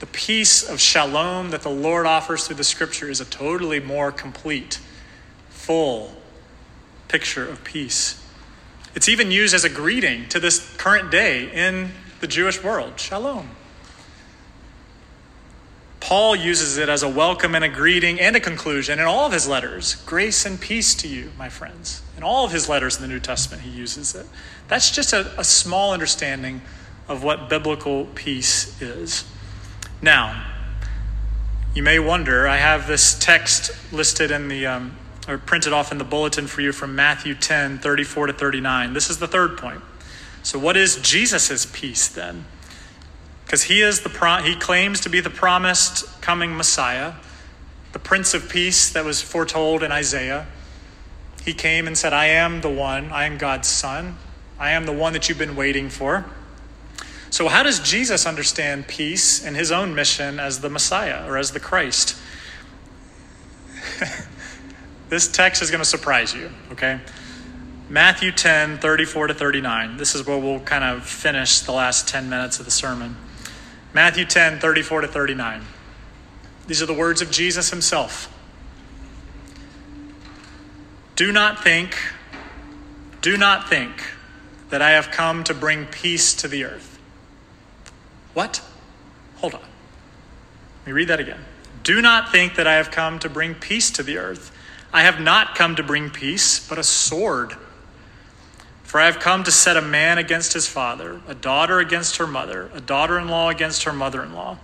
the 0.01 0.07
peace 0.07 0.67
of 0.67 0.81
shalom 0.81 1.51
that 1.51 1.61
the 1.61 1.69
Lord 1.69 2.07
offers 2.07 2.47
through 2.47 2.55
the 2.55 2.63
scripture 2.63 3.07
is 3.07 3.21
a 3.21 3.25
totally 3.25 3.79
more 3.79 4.11
complete, 4.11 4.79
full 5.49 6.15
picture 7.07 7.47
of 7.47 7.63
peace. 7.63 8.19
It's 8.95 9.07
even 9.07 9.29
used 9.29 9.53
as 9.53 9.63
a 9.63 9.69
greeting 9.69 10.27
to 10.29 10.39
this 10.39 10.75
current 10.77 11.11
day 11.11 11.51
in 11.53 11.91
the 12.19 12.25
Jewish 12.25 12.63
world 12.63 12.99
shalom. 12.99 13.51
Paul 15.99 16.35
uses 16.35 16.79
it 16.79 16.89
as 16.89 17.03
a 17.03 17.09
welcome 17.09 17.53
and 17.53 17.63
a 17.63 17.69
greeting 17.69 18.19
and 18.19 18.35
a 18.35 18.39
conclusion 18.39 18.97
in 18.97 19.05
all 19.05 19.27
of 19.27 19.33
his 19.33 19.47
letters. 19.47 19.93
Grace 20.07 20.47
and 20.47 20.59
peace 20.59 20.95
to 20.95 21.07
you, 21.07 21.31
my 21.37 21.47
friends. 21.47 22.01
In 22.17 22.23
all 22.23 22.43
of 22.43 22.51
his 22.51 22.67
letters 22.67 22.95
in 22.95 23.03
the 23.03 23.07
New 23.07 23.19
Testament, 23.19 23.61
he 23.61 23.69
uses 23.69 24.15
it. 24.15 24.25
That's 24.67 24.89
just 24.89 25.13
a, 25.13 25.39
a 25.39 25.43
small 25.43 25.93
understanding 25.93 26.63
of 27.07 27.23
what 27.23 27.49
biblical 27.49 28.05
peace 28.15 28.81
is. 28.81 29.25
Now, 30.01 30.47
you 31.73 31.83
may 31.83 31.99
wonder, 31.99 32.47
I 32.47 32.57
have 32.57 32.87
this 32.87 33.17
text 33.17 33.71
listed 33.93 34.31
in 34.31 34.47
the, 34.47 34.65
um, 34.65 34.97
or 35.27 35.37
printed 35.37 35.73
off 35.73 35.91
in 35.91 35.97
the 35.97 36.03
bulletin 36.03 36.47
for 36.47 36.61
you 36.61 36.71
from 36.71 36.95
Matthew 36.95 37.35
10, 37.35 37.79
34 37.79 38.27
to 38.27 38.33
39. 38.33 38.93
This 38.93 39.09
is 39.09 39.19
the 39.19 39.27
third 39.27 39.57
point. 39.57 39.81
So, 40.43 40.57
what 40.57 40.75
is 40.75 40.97
Jesus' 40.97 41.65
peace 41.71 42.07
then? 42.07 42.45
because 43.51 43.63
he 43.63 43.81
is 43.81 43.99
the 43.99 44.07
pro- 44.07 44.41
he 44.41 44.55
claims 44.55 45.01
to 45.01 45.09
be 45.09 45.19
the 45.19 45.29
promised 45.29 46.21
coming 46.21 46.55
Messiah, 46.55 47.15
the 47.91 47.99
Prince 47.99 48.33
of 48.33 48.47
Peace 48.47 48.89
that 48.91 49.03
was 49.03 49.21
foretold 49.21 49.83
in 49.83 49.91
Isaiah. 49.91 50.47
He 51.43 51.53
came 51.53 51.85
and 51.85 51.97
said, 51.97 52.13
"I 52.13 52.27
am 52.27 52.61
the 52.61 52.69
one. 52.69 53.11
I 53.11 53.25
am 53.25 53.37
God's 53.37 53.67
son. 53.67 54.15
I 54.57 54.69
am 54.69 54.85
the 54.85 54.93
one 54.93 55.11
that 55.11 55.27
you've 55.27 55.37
been 55.37 55.57
waiting 55.57 55.89
for." 55.89 56.23
So, 57.31 57.47
how 57.47 57.63
does 57.63 57.79
Jesus 57.79 58.27
understand 58.27 58.87
peace 58.87 59.43
and 59.43 59.55
his 59.55 59.71
own 59.71 59.95
mission 59.95 60.39
as 60.39 60.59
the 60.59 60.69
Messiah 60.69 61.27
or 61.27 61.37
as 61.37 61.51
the 61.51 61.59
Christ? 61.59 62.15
This 65.11 65.27
text 65.27 65.61
is 65.61 65.69
going 65.69 65.81
to 65.81 65.85
surprise 65.85 66.33
you, 66.33 66.49
okay? 66.71 67.01
Matthew 67.89 68.31
10, 68.31 68.77
34 68.77 69.27
to 69.27 69.33
39. 69.33 69.97
This 69.97 70.15
is 70.15 70.25
where 70.25 70.37
we'll 70.37 70.61
kind 70.61 70.85
of 70.85 71.05
finish 71.05 71.59
the 71.59 71.73
last 71.73 72.07
10 72.07 72.29
minutes 72.29 72.59
of 72.59 72.65
the 72.65 72.71
sermon. 72.71 73.17
Matthew 73.93 74.23
10, 74.23 74.61
34 74.61 75.01
to 75.01 75.07
39. 75.09 75.65
These 76.65 76.81
are 76.81 76.85
the 76.85 76.93
words 76.93 77.21
of 77.21 77.29
Jesus 77.29 77.71
himself. 77.71 78.33
Do 81.17 81.33
not 81.33 81.61
think, 81.61 81.97
do 83.21 83.35
not 83.35 83.67
think 83.67 83.91
that 84.69 84.81
I 84.81 84.91
have 84.91 85.11
come 85.11 85.43
to 85.43 85.53
bring 85.53 85.87
peace 85.87 86.33
to 86.35 86.47
the 86.47 86.63
earth. 86.63 86.90
What? 88.33 88.61
Hold 89.37 89.55
on. 89.55 89.61
Let 89.61 90.87
me 90.87 90.91
read 90.93 91.07
that 91.09 91.19
again. 91.19 91.39
Do 91.83 92.01
not 92.01 92.31
think 92.31 92.55
that 92.55 92.67
I 92.67 92.75
have 92.75 92.91
come 92.91 93.19
to 93.19 93.29
bring 93.29 93.55
peace 93.55 93.91
to 93.91 94.03
the 94.03 94.17
earth. 94.17 94.51
I 94.93 95.03
have 95.03 95.19
not 95.19 95.55
come 95.55 95.75
to 95.77 95.83
bring 95.83 96.09
peace, 96.09 96.67
but 96.67 96.77
a 96.77 96.83
sword. 96.83 97.55
For 98.83 98.99
I 98.99 99.05
have 99.05 99.19
come 99.19 99.43
to 99.45 99.51
set 99.51 99.77
a 99.77 99.81
man 99.81 100.17
against 100.17 100.53
his 100.53 100.67
father, 100.67 101.21
a 101.27 101.33
daughter 101.33 101.79
against 101.79 102.17
her 102.17 102.27
mother, 102.27 102.69
a 102.73 102.81
daughter 102.81 103.17
in 103.17 103.29
law 103.29 103.49
against 103.49 103.83
her 103.83 103.93
mother 103.93 104.21
in 104.21 104.33
law. 104.33 104.57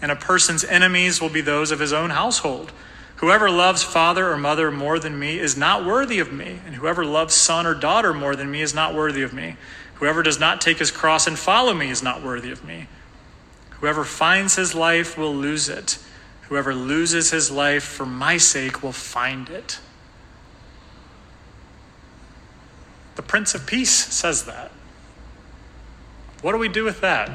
And 0.00 0.10
a 0.10 0.16
person's 0.16 0.64
enemies 0.64 1.20
will 1.20 1.28
be 1.28 1.42
those 1.42 1.70
of 1.70 1.78
his 1.78 1.92
own 1.92 2.10
household. 2.10 2.72
Whoever 3.16 3.50
loves 3.50 3.82
father 3.82 4.30
or 4.30 4.38
mother 4.38 4.70
more 4.70 4.98
than 4.98 5.18
me 5.18 5.38
is 5.38 5.58
not 5.58 5.84
worthy 5.84 6.20
of 6.20 6.32
me, 6.32 6.60
and 6.64 6.74
whoever 6.74 7.04
loves 7.04 7.34
son 7.34 7.66
or 7.66 7.74
daughter 7.74 8.14
more 8.14 8.34
than 8.34 8.50
me 8.50 8.62
is 8.62 8.72
not 8.72 8.94
worthy 8.94 9.20
of 9.20 9.34
me. 9.34 9.56
Whoever 10.00 10.22
does 10.22 10.40
not 10.40 10.62
take 10.62 10.78
his 10.78 10.90
cross 10.90 11.26
and 11.26 11.38
follow 11.38 11.74
me 11.74 11.90
is 11.90 12.02
not 12.02 12.22
worthy 12.22 12.50
of 12.50 12.64
me. 12.64 12.88
Whoever 13.80 14.02
finds 14.02 14.56
his 14.56 14.74
life 14.74 15.16
will 15.16 15.34
lose 15.34 15.68
it. 15.68 15.98
Whoever 16.48 16.74
loses 16.74 17.30
his 17.30 17.50
life 17.50 17.84
for 17.84 18.06
my 18.06 18.38
sake 18.38 18.82
will 18.82 18.92
find 18.92 19.48
it. 19.50 19.78
The 23.16 23.22
Prince 23.22 23.54
of 23.54 23.66
Peace 23.66 23.90
says 23.90 24.44
that. 24.46 24.72
What 26.40 26.52
do 26.52 26.58
we 26.58 26.68
do 26.68 26.84
with 26.84 27.02
that? 27.02 27.30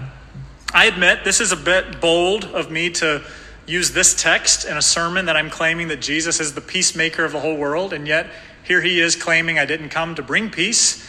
I 0.73 0.86
admit 0.86 1.23
this 1.23 1.39
is 1.39 1.51
a 1.51 1.58
bit 1.58 2.01
bold 2.01 2.45
of 2.45 2.71
me 2.71 2.89
to 2.91 3.23
use 3.67 3.91
this 3.91 4.19
text 4.19 4.65
in 4.65 4.75
a 4.75 4.82
sermon 4.82 5.28
that 5.28 5.38
I'm 5.38 5.51
claiming 5.51 5.89
that 5.89 6.01
Jesus 6.01 6.39
is 6.39 6.56
the 6.56 6.62
peacemaker 6.62 7.23
of 7.23 7.32
the 7.32 7.39
whole 7.39 7.58
world, 7.58 7.93
and 7.93 8.08
yet 8.08 8.32
here 8.63 8.82
he 8.82 8.99
is 8.99 9.15
claiming 9.15 9.60
I 9.60 9.65
didn't 9.65 9.89
come 9.89 10.15
to 10.15 10.23
bring 10.23 10.49
peace. 10.49 11.08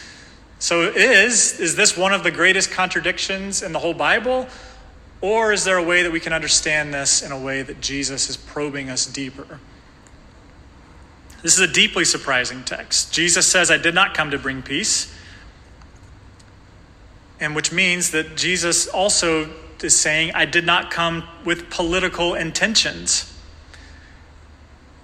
So 0.59 0.81
is 0.83 1.59
is 1.59 1.75
this 1.75 1.95
one 1.95 2.13
of 2.13 2.23
the 2.23 2.31
greatest 2.31 2.71
contradictions 2.71 3.61
in 3.61 3.73
the 3.73 3.79
whole 3.79 3.93
Bible? 3.93 4.47
Or 5.21 5.51
is 5.51 5.63
there 5.63 5.77
a 5.77 5.83
way 5.83 6.03
that 6.03 6.11
we 6.11 6.19
can 6.19 6.33
understand 6.33 6.93
this 6.93 7.21
in 7.21 7.31
a 7.31 7.39
way 7.39 7.63
that 7.63 7.81
Jesus 7.81 8.29
is 8.29 8.37
probing 8.37 8.89
us 8.89 9.05
deeper? 9.05 9.59
This 11.41 11.53
is 11.53 11.59
a 11.59 11.71
deeply 11.71 12.05
surprising 12.05 12.63
text. 12.63 13.13
Jesus 13.13 13.47
says, 13.47 13.71
I 13.71 13.77
did 13.77 13.95
not 13.95 14.13
come 14.13 14.31
to 14.31 14.37
bring 14.37 14.61
peace. 14.61 15.13
And 17.39 17.55
which 17.55 17.71
means 17.71 18.11
that 18.11 18.35
Jesus 18.35 18.87
also 18.87 19.49
is 19.83 19.97
saying, 19.97 20.31
I 20.33 20.45
did 20.45 20.65
not 20.65 20.91
come 20.91 21.23
with 21.45 21.69
political 21.69 22.33
intentions. 22.33 23.33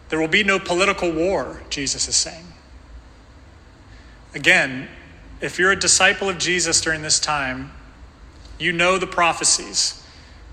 There 0.09 0.19
will 0.19 0.27
be 0.27 0.43
no 0.43 0.59
political 0.59 1.11
war, 1.11 1.61
Jesus 1.69 2.07
is 2.07 2.15
saying. 2.15 2.45
Again, 4.35 4.89
if 5.43 5.59
you're 5.59 5.73
a 5.73 5.79
disciple 5.79 6.29
of 6.29 6.37
Jesus 6.37 6.79
during 6.79 7.01
this 7.01 7.19
time, 7.19 7.71
you 8.57 8.71
know 8.71 8.97
the 8.97 9.05
prophecies. 9.05 10.01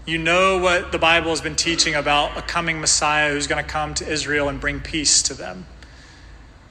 You 0.05 0.19
know 0.19 0.59
what 0.59 0.91
the 0.91 0.99
Bible 0.99 1.31
has 1.31 1.41
been 1.41 1.55
teaching 1.55 1.95
about 1.95 2.37
a 2.37 2.43
coming 2.43 2.81
Messiah 2.81 3.33
who's 3.33 3.47
going 3.47 3.65
to 3.65 3.71
come 3.71 3.95
to 3.95 4.09
Israel 4.09 4.49
and 4.49 4.61
bring 4.61 4.81
peace 4.81 5.23
to 5.23 5.35
them. 5.35 5.65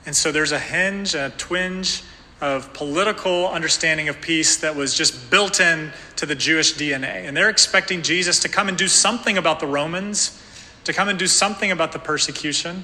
And 0.05 0.13
so 0.13 0.33
there's 0.33 0.51
a 0.51 0.59
hinge, 0.59 1.15
a 1.15 1.31
twinge 1.37 2.03
of 2.41 2.73
political 2.73 3.47
understanding 3.47 4.09
of 4.09 4.19
peace 4.19 4.57
that 4.57 4.75
was 4.75 4.93
just 4.93 5.31
built 5.31 5.61
in 5.61 5.93
to 6.17 6.25
the 6.25 6.35
Jewish 6.35 6.73
DNA. 6.73 7.25
And 7.25 7.37
they're 7.37 7.49
expecting 7.49 8.01
Jesus 8.01 8.39
to 8.39 8.49
come 8.49 8.67
and 8.67 8.77
do 8.77 8.89
something 8.89 9.37
about 9.37 9.61
the 9.61 9.67
Romans, 9.67 10.43
to 10.83 10.91
come 10.91 11.07
and 11.07 11.17
do 11.17 11.27
something 11.27 11.71
about 11.71 11.93
the 11.93 11.99
persecution. 11.99 12.83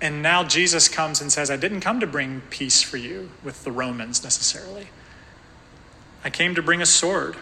And 0.00 0.22
now 0.22 0.44
Jesus 0.44 0.88
comes 0.88 1.20
and 1.20 1.30
says, 1.30 1.50
I 1.50 1.56
didn't 1.56 1.80
come 1.80 2.00
to 2.00 2.06
bring 2.06 2.40
peace 2.48 2.82
for 2.82 2.96
you 2.96 3.30
with 3.44 3.64
the 3.64 3.72
Romans 3.72 4.22
necessarily. 4.22 4.88
I 6.24 6.30
came 6.30 6.54
to 6.54 6.62
bring 6.62 6.80
a 6.80 6.86
sword. 6.86 7.36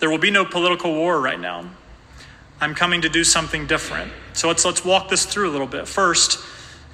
There 0.00 0.10
will 0.10 0.18
be 0.18 0.30
no 0.30 0.44
political 0.44 0.92
war 0.92 1.20
right 1.20 1.38
now. 1.38 1.70
I'm 2.60 2.74
coming 2.74 3.02
to 3.02 3.08
do 3.08 3.24
something 3.24 3.66
different. 3.66 4.12
So 4.32 4.48
let's, 4.48 4.64
let's 4.64 4.84
walk 4.84 5.08
this 5.08 5.24
through 5.24 5.50
a 5.50 5.52
little 5.52 5.66
bit. 5.66 5.86
First, 5.86 6.44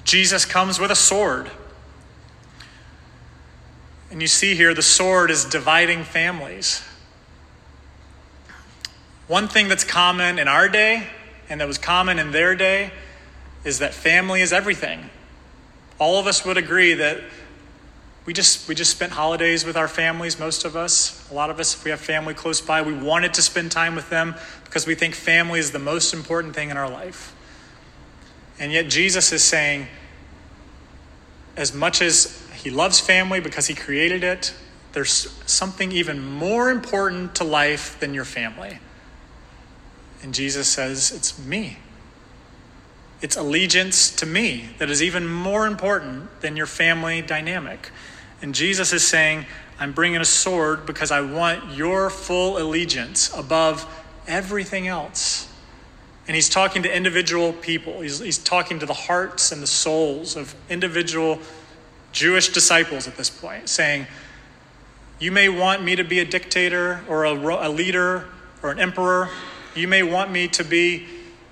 Jesus 0.03 0.45
comes 0.45 0.79
with 0.79 0.91
a 0.91 0.95
sword. 0.95 1.49
And 4.11 4.21
you 4.21 4.27
see 4.27 4.55
here, 4.55 4.73
the 4.73 4.81
sword 4.81 5.31
is 5.31 5.43
dividing 5.43 6.03
families. 6.03 6.83
One 9.27 9.47
thing 9.47 9.67
that's 9.67 9.83
common 9.83 10.39
in 10.39 10.47
our 10.47 10.69
day 10.69 11.07
and 11.49 11.59
that 11.59 11.67
was 11.67 11.77
common 11.77 12.19
in 12.19 12.31
their 12.31 12.55
day 12.55 12.91
is 13.67 13.79
that 13.79 13.93
family 13.93 14.41
is 14.41 14.53
everything. 14.53 15.09
All 15.99 16.19
of 16.19 16.25
us 16.25 16.45
would 16.45 16.55
agree 16.55 16.93
that 16.93 17.21
we 18.25 18.31
just 18.31 18.67
we 18.69 18.75
just 18.75 18.91
spent 18.91 19.11
holidays 19.11 19.65
with 19.65 19.75
our 19.75 19.89
families 19.89 20.39
most 20.39 20.63
of 20.63 20.77
us. 20.77 21.29
A 21.29 21.33
lot 21.33 21.49
of 21.49 21.59
us 21.59 21.75
if 21.75 21.83
we 21.83 21.91
have 21.91 21.99
family 21.99 22.33
close 22.33 22.61
by 22.61 22.81
we 22.81 22.93
wanted 22.93 23.33
to 23.33 23.41
spend 23.41 23.71
time 23.71 23.93
with 23.95 24.09
them 24.09 24.35
because 24.63 24.87
we 24.87 24.95
think 24.95 25.15
family 25.15 25.59
is 25.59 25.71
the 25.71 25.79
most 25.79 26.13
important 26.13 26.55
thing 26.55 26.69
in 26.69 26.77
our 26.77 26.89
life. 26.89 27.35
And 28.57 28.71
yet 28.71 28.89
jesus 28.89 29.33
is 29.33 29.43
saying 29.43 29.87
as 31.57 31.73
much 31.73 32.01
as 32.01 32.41
he 32.55 32.69
loves 32.69 33.01
family 33.01 33.41
because 33.41 33.67
he 33.67 33.75
created 33.75 34.23
it 34.23 34.53
there's 34.93 35.29
something 35.45 35.91
even 35.91 36.25
more 36.25 36.71
important 36.71 37.35
to 37.35 37.43
life 37.43 37.99
than 37.99 38.13
your 38.13 38.25
family. 38.25 38.79
And 40.23 40.33
jesus 40.33 40.69
says 40.69 41.11
it's 41.11 41.37
me 41.37 41.79
it's 43.21 43.35
allegiance 43.35 44.15
to 44.15 44.25
me 44.25 44.69
that 44.77 44.89
is 44.89 45.01
even 45.01 45.27
more 45.27 45.65
important 45.65 46.41
than 46.41 46.55
your 46.55 46.67
family 46.67 47.21
dynamic 47.21 47.91
and 48.41 48.53
Jesus 48.53 48.93
is 48.93 49.05
saying, 49.05 49.45
I'm 49.79 49.93
bringing 49.93 50.21
a 50.21 50.25
sword 50.25 50.85
because 50.85 51.11
I 51.11 51.21
want 51.21 51.73
your 51.73 52.09
full 52.09 52.57
allegiance 52.57 53.33
above 53.35 53.85
everything 54.27 54.87
else. 54.87 55.51
And 56.27 56.35
he's 56.35 56.49
talking 56.49 56.83
to 56.83 56.95
individual 56.95 57.53
people, 57.53 58.01
he's, 58.01 58.19
he's 58.19 58.37
talking 58.37 58.79
to 58.79 58.85
the 58.85 58.93
hearts 58.93 59.51
and 59.51 59.63
the 59.63 59.67
souls 59.67 60.35
of 60.35 60.53
individual 60.69 61.39
Jewish 62.11 62.49
disciples 62.49 63.07
at 63.07 63.15
this 63.15 63.29
point, 63.29 63.69
saying, 63.69 64.07
You 65.19 65.31
may 65.31 65.47
want 65.47 65.83
me 65.83 65.95
to 65.95 66.03
be 66.03 66.19
a 66.19 66.25
dictator 66.25 67.03
or 67.07 67.23
a, 67.23 67.33
a 67.33 67.69
leader 67.69 68.25
or 68.61 68.71
an 68.71 68.79
emperor. 68.79 69.29
You 69.73 69.87
may 69.87 70.03
want 70.03 70.31
me 70.31 70.47
to 70.49 70.63
be 70.63 71.07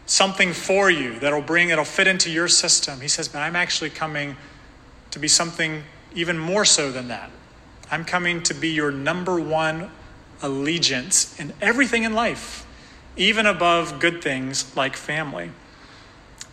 something 0.05 0.53
for 0.53 0.89
you 0.89 1.19
that'll 1.19 1.41
bring, 1.41 1.69
it'll 1.69 1.85
fit 1.85 2.07
into 2.07 2.29
your 2.29 2.47
system. 2.47 3.01
He 3.01 3.07
says, 3.07 3.27
But 3.27 3.39
I'm 3.39 3.55
actually 3.55 3.89
coming 3.89 4.37
to 5.11 5.19
be 5.19 5.27
something 5.27 5.83
even 6.13 6.37
more 6.37 6.65
so 6.65 6.91
than 6.91 7.07
that. 7.09 7.31
I'm 7.91 8.05
coming 8.05 8.41
to 8.43 8.53
be 8.53 8.69
your 8.69 8.91
number 8.91 9.39
one 9.39 9.91
allegiance 10.41 11.39
in 11.39 11.53
everything 11.61 12.03
in 12.03 12.13
life, 12.13 12.65
even 13.15 13.45
above 13.45 13.99
good 13.99 14.21
things 14.21 14.75
like 14.75 14.95
family. 14.95 15.51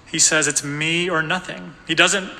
He 0.06 0.18
says 0.18 0.46
it's 0.46 0.62
me 0.62 1.08
or 1.08 1.22
nothing. 1.22 1.74
He 1.86 1.94
doesn't 1.94 2.30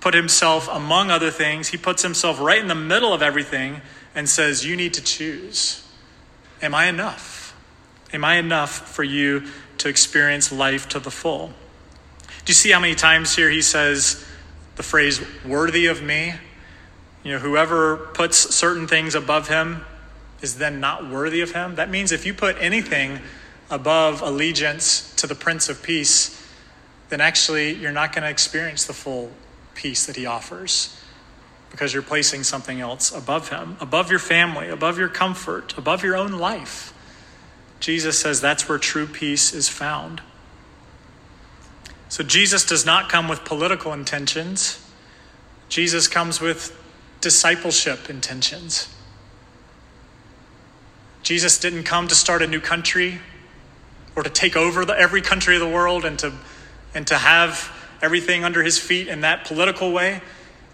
put 0.00 0.14
himself 0.14 0.68
among 0.70 1.10
other 1.10 1.30
things, 1.30 1.68
he 1.68 1.76
puts 1.76 2.02
himself 2.02 2.40
right 2.40 2.60
in 2.60 2.68
the 2.68 2.74
middle 2.74 3.12
of 3.12 3.20
everything 3.20 3.80
and 4.14 4.28
says, 4.28 4.64
You 4.64 4.76
need 4.76 4.94
to 4.94 5.02
choose. 5.02 5.84
Am 6.62 6.74
I 6.74 6.86
enough? 6.86 7.54
Am 8.12 8.24
I 8.24 8.36
enough 8.36 8.70
for 8.70 9.04
you 9.04 9.44
to 9.78 9.88
experience 9.88 10.52
life 10.52 10.88
to 10.90 11.00
the 11.00 11.10
full? 11.10 11.48
Do 12.26 12.50
you 12.50 12.54
see 12.54 12.70
how 12.70 12.80
many 12.80 12.94
times 12.94 13.34
here 13.36 13.50
he 13.50 13.62
says, 13.62 14.24
the 14.78 14.82
phrase 14.84 15.20
worthy 15.44 15.86
of 15.86 16.02
me. 16.02 16.32
You 17.24 17.32
know, 17.32 17.38
whoever 17.40 17.96
puts 17.96 18.54
certain 18.54 18.86
things 18.86 19.16
above 19.16 19.48
him 19.48 19.84
is 20.40 20.56
then 20.56 20.78
not 20.78 21.10
worthy 21.10 21.40
of 21.40 21.50
him. 21.50 21.74
That 21.74 21.90
means 21.90 22.12
if 22.12 22.24
you 22.24 22.32
put 22.32 22.56
anything 22.60 23.18
above 23.70 24.22
allegiance 24.22 25.12
to 25.16 25.26
the 25.26 25.34
Prince 25.34 25.68
of 25.68 25.82
Peace, 25.82 26.48
then 27.08 27.20
actually 27.20 27.74
you're 27.74 27.92
not 27.92 28.14
going 28.14 28.22
to 28.22 28.30
experience 28.30 28.84
the 28.84 28.92
full 28.92 29.32
peace 29.74 30.06
that 30.06 30.14
he 30.14 30.26
offers 30.26 30.96
because 31.70 31.92
you're 31.92 32.02
placing 32.02 32.44
something 32.44 32.80
else 32.80 33.12
above 33.12 33.48
him, 33.48 33.76
above 33.80 34.10
your 34.10 34.20
family, 34.20 34.68
above 34.68 34.96
your 34.96 35.08
comfort, 35.08 35.76
above 35.76 36.04
your 36.04 36.16
own 36.16 36.32
life. 36.32 36.94
Jesus 37.80 38.18
says 38.18 38.40
that's 38.40 38.68
where 38.68 38.78
true 38.78 39.06
peace 39.06 39.52
is 39.52 39.68
found. 39.68 40.20
So 42.08 42.24
Jesus 42.24 42.64
does 42.64 42.86
not 42.86 43.08
come 43.08 43.28
with 43.28 43.44
political 43.44 43.92
intentions, 43.92 44.84
Jesus 45.68 46.08
comes 46.08 46.40
with 46.40 46.74
discipleship 47.20 48.08
intentions. 48.08 48.94
Jesus 51.22 51.58
didn't 51.58 51.84
come 51.84 52.08
to 52.08 52.14
start 52.14 52.40
a 52.40 52.46
new 52.46 52.60
country 52.60 53.20
or 54.16 54.22
to 54.22 54.30
take 54.30 54.56
over 54.56 54.84
the, 54.84 54.98
every 54.98 55.20
country 55.20 55.54
of 55.54 55.60
the 55.60 55.68
world 55.68 56.04
and 56.04 56.18
to, 56.20 56.32
and 56.94 57.06
to 57.06 57.18
have 57.18 57.70
everything 58.00 58.44
under 58.44 58.62
his 58.62 58.78
feet 58.78 59.08
in 59.08 59.20
that 59.20 59.44
political 59.44 59.92
way, 59.92 60.22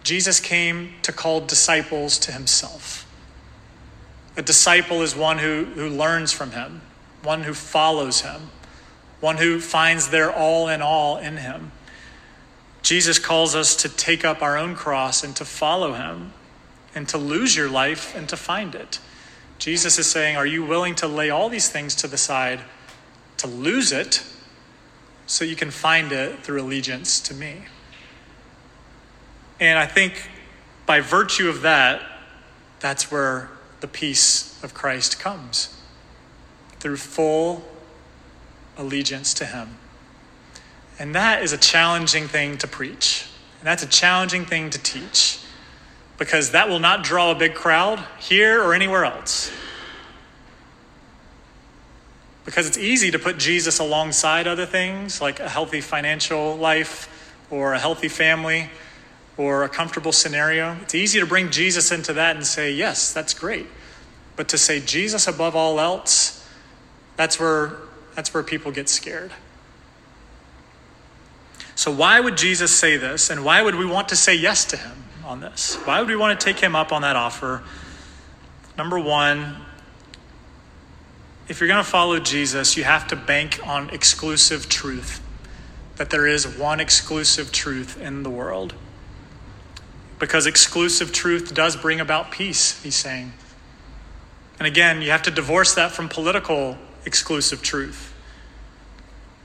Jesus 0.03 0.39
came 0.39 0.95
to 1.03 1.13
call 1.13 1.41
disciples 1.41 2.19
to 2.21 2.33
himself. 2.33 3.11
A 4.37 4.43
disciple 4.43 5.03
is 5.03 5.17
one 5.17 5.39
who, 5.39 5.65
who 5.65 5.89
learns 5.89 6.31
from 6.31 6.53
him, 6.53 6.83
one 7.25 7.43
who 7.43 7.55
follows 7.55 8.21
him, 8.21 8.51
one 9.21 9.39
who 9.39 9.61
finds 9.61 10.11
their 10.11 10.33
all 10.33 10.69
in 10.69 10.83
all 10.83 11.17
in 11.17 11.39
him. 11.39 11.73
Jesus 12.83 13.19
calls 13.19 13.55
us 13.55 13.75
to 13.77 13.89
take 13.89 14.25
up 14.25 14.43
our 14.43 14.59
own 14.59 14.75
cross 14.75 15.25
and 15.25 15.35
to 15.37 15.45
follow 15.45 15.95
him 15.95 16.33
and 16.95 17.09
to 17.09 17.19
lose 17.19 17.57
your 17.57 17.69
life 17.69 18.15
and 18.15 18.29
to 18.29 18.37
find 18.37 18.75
it. 18.75 18.99
Jesus 19.59 19.99
is 19.99 20.07
saying, 20.07 20.37
Are 20.37 20.47
you 20.47 20.65
willing 20.65 20.95
to 20.97 21.09
lay 21.09 21.31
all 21.31 21.49
these 21.49 21.69
things 21.69 21.95
to 21.97 22.07
the 22.07 22.19
side 22.19 22.61
to 23.39 23.47
lose 23.47 23.91
it 23.91 24.23
so 25.27 25.45
you 25.45 25.57
can 25.57 25.71
find 25.71 26.13
it 26.13 26.45
through 26.45 26.61
allegiance 26.61 27.21
to 27.21 27.35
me? 27.35 27.65
And 29.59 29.79
I 29.79 29.87
think 29.87 30.29
by 30.85 31.01
virtue 31.01 31.49
of 31.49 31.63
that, 31.63 32.03
that's 32.81 33.11
where 33.11 33.51
the 33.81 33.89
peace 33.89 34.63
of 34.63 34.75
Christ 34.75 35.19
comes 35.19 35.74
through 36.85 36.99
full 36.99 37.65
allegiance 38.77 39.33
to 39.33 39.47
Him. 39.47 39.79
And 40.99 41.15
that 41.15 41.43
is 41.43 41.55
a 41.55 41.57
challenging 41.57 42.29
thing 42.29 42.59
to 42.59 42.67
preach. 42.67 43.27
And 43.59 43.67
that's 43.67 43.83
a 43.83 43.87
challenging 43.87 44.45
thing 44.45 44.69
to 44.69 44.79
teach 44.79 45.41
because 46.19 46.51
that 46.51 46.69
will 46.69 46.81
not 46.81 47.03
draw 47.03 47.31
a 47.31 47.35
big 47.35 47.55
crowd 47.55 48.05
here 48.21 48.63
or 48.63 48.75
anywhere 48.75 49.07
else. 49.07 49.51
Because 52.45 52.67
it's 52.67 52.77
easy 52.77 53.11
to 53.13 53.19
put 53.19 53.39
Jesus 53.39 53.79
alongside 53.79 54.47
other 54.47 54.67
things 54.67 55.23
like 55.23 55.41
a 55.41 55.49
healthy 55.49 55.81
financial 55.81 56.55
life 56.55 57.09
or 57.51 57.73
a 57.73 57.79
healthy 57.79 58.09
family 58.09 58.69
or 59.39 59.65
a 59.65 59.71
comfortable 59.71 60.13
scenario. 60.13 60.77
It's 60.83 60.95
easy 60.95 61.19
to 61.19 61.25
bring 61.25 61.51
Jesus 61.51 61.91
into 61.91 62.13
that 62.13 62.37
and 62.37 62.45
say, 62.47 62.75
yes, 62.75 63.11
that's 63.15 63.33
great. 63.33 63.69
But 64.37 64.49
to 64.49 64.59
say 64.59 64.81
Jesus 64.81 65.27
above 65.27 65.57
all 65.57 65.81
else, 65.81 66.44
that's 67.17 67.39
where, 67.39 67.73
that's 68.15 68.35
where 68.35 68.43
people 68.43 68.73
get 68.73 68.89
scared. 68.89 69.33
So, 71.77 71.91
why 71.91 72.21
would 72.21 72.37
Jesus 72.37 72.75
say 72.75 72.97
this? 72.97 73.31
And 73.31 73.45
why 73.45 73.61
would 73.61 73.75
we 73.75 73.87
want 73.87 74.09
to 74.11 74.17
say 74.17 74.35
yes 74.35 74.65
to 74.67 74.77
him 74.77 75.05
on 75.25 75.41
this? 75.41 75.77
Why 75.85 76.01
would 76.01 76.09
we 76.09 76.17
want 76.17 76.39
to 76.39 76.45
take 76.45 76.61
him 76.61 76.77
up 76.77 76.93
on 76.93 77.03
that 77.03 77.17
offer? 77.17 77.63
Number 78.79 78.99
one, 78.99 79.57
if 81.49 81.61
you're 81.61 81.69
going 81.69 81.83
to 81.83 81.89
follow 81.89 82.19
Jesus, 82.19 82.77
you 82.77 82.85
have 82.85 83.07
to 83.09 83.17
bank 83.17 83.61
on 83.65 83.91
exclusive 83.91 84.69
truth, 84.69 85.23
that 85.97 86.11
there 86.11 86.27
is 86.27 86.47
one 86.47 86.81
exclusive 86.81 87.53
truth 87.53 88.01
in 88.01 88.23
the 88.23 88.31
world. 88.31 88.75
Because 90.19 90.47
exclusive 90.47 91.13
truth 91.13 91.55
does 91.55 91.77
bring 91.77 92.01
about 92.01 92.31
peace, 92.31 92.81
he's 92.83 92.95
saying. 92.95 93.33
And 94.59 94.67
again, 94.67 95.03
you 95.03 95.11
have 95.11 95.23
to 95.23 95.31
divorce 95.31 95.75
that 95.75 95.91
from 95.91 96.09
political 96.09 96.79
exclusive 97.07 97.63
truth. 97.63 98.13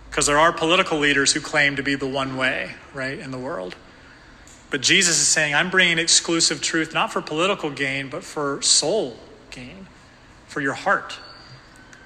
Because 0.09 0.25
there 0.25 0.39
are 0.39 0.51
political 0.51 0.97
leaders 0.97 1.33
who 1.33 1.41
claim 1.41 1.75
to 1.75 1.83
be 1.83 1.95
the 1.95 2.07
one 2.07 2.35
way, 2.35 2.71
right, 2.93 3.19
in 3.19 3.31
the 3.31 3.37
world. 3.37 3.75
But 4.69 4.81
Jesus 4.81 5.19
is 5.19 5.27
saying, 5.27 5.55
I'm 5.55 5.69
bringing 5.69 5.99
exclusive 5.99 6.61
truth 6.61 6.93
not 6.93 7.11
for 7.11 7.21
political 7.21 7.69
gain, 7.69 8.09
but 8.09 8.23
for 8.23 8.61
soul 8.61 9.17
gain, 9.51 9.87
for 10.47 10.61
your 10.61 10.73
heart. 10.73 11.17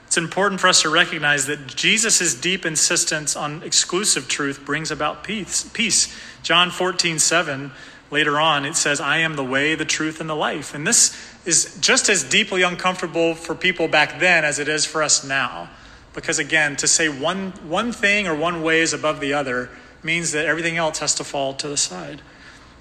It's 0.07 0.17
important 0.17 0.61
for 0.61 0.67
us 0.67 0.83
to 0.83 0.89
recognize 0.89 1.47
that 1.47 1.65
Jesus' 1.65 2.35
deep 2.35 2.65
insistence 2.65 3.35
on 3.35 3.63
exclusive 3.63 4.27
truth 4.27 4.63
brings 4.63 4.91
about 4.91 5.23
peace. 5.23 5.67
peace. 5.73 6.15
John 6.43 6.69
14, 6.69 7.17
7, 7.17 7.71
later 8.11 8.39
on, 8.39 8.63
it 8.63 8.75
says, 8.75 9.01
I 9.01 9.17
am 9.17 9.35
the 9.35 9.43
way, 9.43 9.75
the 9.75 9.85
truth, 9.85 10.21
and 10.21 10.29
the 10.29 10.35
life. 10.35 10.75
And 10.75 10.85
this 10.85 11.32
is 11.45 11.77
just 11.79 12.09
as 12.09 12.23
deeply 12.23 12.61
uncomfortable 12.61 13.35
for 13.35 13.53
people 13.55 13.87
back 13.87 14.19
then 14.19 14.45
as 14.45 14.59
it 14.59 14.67
is 14.67 14.85
for 14.85 15.03
us 15.03 15.23
now. 15.23 15.69
Because 16.13 16.39
again, 16.39 16.75
to 16.77 16.87
say 16.87 17.09
one, 17.09 17.51
one 17.67 17.91
thing 17.91 18.27
or 18.27 18.35
one 18.35 18.61
way 18.61 18.81
is 18.81 18.93
above 18.93 19.19
the 19.19 19.33
other 19.33 19.69
means 20.03 20.31
that 20.31 20.45
everything 20.45 20.77
else 20.77 20.99
has 20.99 21.15
to 21.15 21.23
fall 21.23 21.53
to 21.55 21.67
the 21.67 21.77
side. 21.77 22.21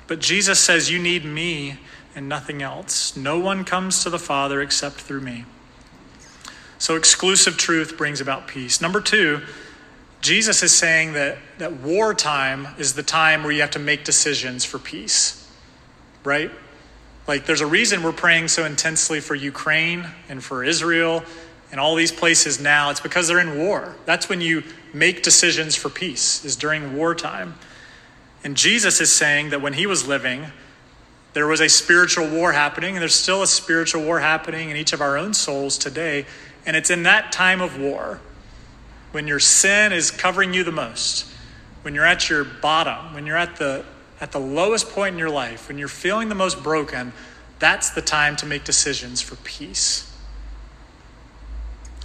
But 0.07 0.21
Jesus 0.21 0.61
says, 0.61 0.91
You 0.91 0.99
need 0.99 1.25
me 1.25 1.79
and 2.15 2.29
nothing 2.29 2.63
else. 2.63 3.17
No 3.17 3.39
one 3.39 3.65
comes 3.65 4.03
to 4.03 4.11
the 4.11 4.19
Father 4.19 4.61
except 4.61 4.97
through 4.97 5.23
me. 5.23 5.45
So 6.79 6.97
exclusive 6.97 7.57
truth 7.57 7.97
brings 7.97 8.21
about 8.21 8.49
peace. 8.49 8.81
Number 8.81 9.01
two, 9.01 9.43
Jesus 10.21 10.63
is 10.63 10.73
saying 10.73 11.15
that, 11.15 11.39
that 11.59 11.75
wartime 11.75 12.69
is 12.79 12.95
the 12.95 13.03
time 13.03 13.43
where 13.43 13.53
you 13.53 13.61
have 13.61 13.71
to 13.73 13.79
make 13.79 14.05
decisions 14.05 14.65
for 14.65 14.79
peace, 14.79 15.49
right? 16.25 16.51
Like, 17.33 17.47
there's 17.47 17.63
a 17.63 17.67
reason 17.67 18.03
we're 18.03 18.13
praying 18.13 18.49
so 18.49 18.67
intensely 18.67 19.19
for 19.19 19.35
Ukraine 19.35 20.05
and 20.29 20.45
for 20.45 20.63
Israel 20.63 21.25
and 21.71 21.81
all 21.81 21.95
these 21.95 22.13
places 22.13 22.61
now, 22.61 22.91
it's 22.91 23.01
because 23.01 23.27
they're 23.27 23.41
in 23.41 23.57
war. 23.57 23.97
That's 24.05 24.29
when 24.29 24.43
you 24.43 24.63
make 24.93 25.23
decisions 25.23 25.75
for 25.75 25.89
peace, 25.89 26.45
is 26.45 26.57
during 26.57 26.95
wartime. 26.95 27.55
And 28.45 28.55
Jesus 28.55 29.01
is 29.01 29.11
saying 29.11 29.49
that 29.49 29.63
when 29.63 29.73
he 29.73 29.87
was 29.87 30.07
living, 30.07 30.49
there 31.33 31.47
was 31.47 31.63
a 31.63 31.71
spiritual 31.71 32.29
war 32.29 32.53
happening, 32.53 32.97
and 32.97 33.01
there's 33.01 33.15
still 33.15 33.41
a 33.41 33.47
spiritual 33.47 34.03
war 34.03 34.21
happening 34.21 34.69
in 34.69 34.77
each 34.77 34.93
of 34.93 35.01
our 35.01 35.17
own 35.17 35.33
souls 35.33 35.79
today. 35.79 36.27
And 36.67 36.77
it's 36.77 36.91
in 36.91 37.05
that 37.05 37.33
time 37.33 37.63
of 37.63 37.81
war, 37.81 38.21
when 39.13 39.27
your 39.27 39.41
sin 39.41 39.95
is 39.95 40.11
covering 40.11 40.53
you 40.53 40.65
the 40.65 40.71
most, 40.71 41.33
when 41.81 41.95
you're 41.95 42.05
at 42.05 42.29
your 42.29 42.45
bottom, 42.45 43.15
when 43.15 43.25
you're 43.25 43.39
at 43.39 43.57
the, 43.57 43.87
at 44.23 44.31
the 44.31 44.41
lowest 44.41 44.89
point 44.91 45.15
in 45.15 45.19
your 45.19 45.29
life, 45.29 45.67
when 45.67 45.79
you're 45.79 45.89
feeling 45.89 46.29
the 46.29 46.35
most 46.35 46.63
broken, 46.63 47.13
that's 47.59 47.91
the 47.91 48.01
time 48.01 48.37
to 48.37 48.47
make 48.47 48.63
decisions 48.63 49.21
for 49.21 49.35
peace. 49.37 50.09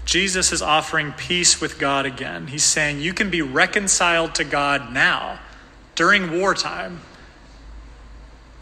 Jesus 0.03 0.51
is 0.51 0.61
offering 0.61 1.11
peace 1.11 1.61
with 1.61 1.77
God 1.77 2.07
again. 2.07 2.47
He's 2.47 2.63
saying 2.63 3.01
you 3.01 3.13
can 3.13 3.29
be 3.29 3.43
reconciled 3.43 4.33
to 4.35 4.43
God 4.43 4.91
now 4.91 5.39
during 5.93 6.39
wartime. 6.39 7.01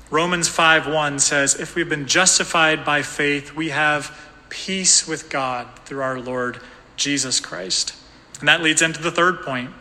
Romans 0.09 0.49
5:1 0.49 1.19
says, 1.19 1.55
"If 1.55 1.75
we've 1.75 1.87
been 1.87 2.07
justified 2.07 2.83
by 2.83 3.03
faith, 3.03 3.53
we 3.53 3.69
have 3.69 4.11
peace 4.49 5.07
with 5.07 5.29
God 5.29 5.67
through 5.85 6.01
our 6.01 6.19
Lord 6.19 6.59
Jesus 6.97 7.39
Christ." 7.39 7.93
And 8.39 8.49
that 8.49 8.61
leads 8.61 8.81
into 8.81 9.01
the 9.01 9.11
third 9.11 9.43
point 9.43 9.71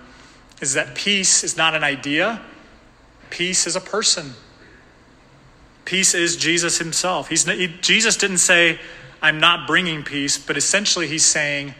is 0.60 0.74
that 0.74 0.94
peace 0.94 1.42
is 1.42 1.56
not 1.56 1.74
an 1.74 1.82
idea, 1.82 2.40
peace 3.35 3.66
is 3.66 3.75
a 3.75 3.81
person. 3.81 4.33
Peace 5.85 6.14
is 6.14 6.37
Jesus 6.37 6.79
himself. 6.79 7.29
He's, 7.29 7.44
he, 7.44 7.66
Jesus 7.81 8.16
didn't 8.16 8.38
say, 8.38 8.79
I'm 9.20 9.40
not 9.40 9.66
bringing 9.66 10.05
peace, 10.05 10.38
but 10.38 10.57
essentially 10.57 11.09
he's 11.09 11.25
saying, 11.25 11.75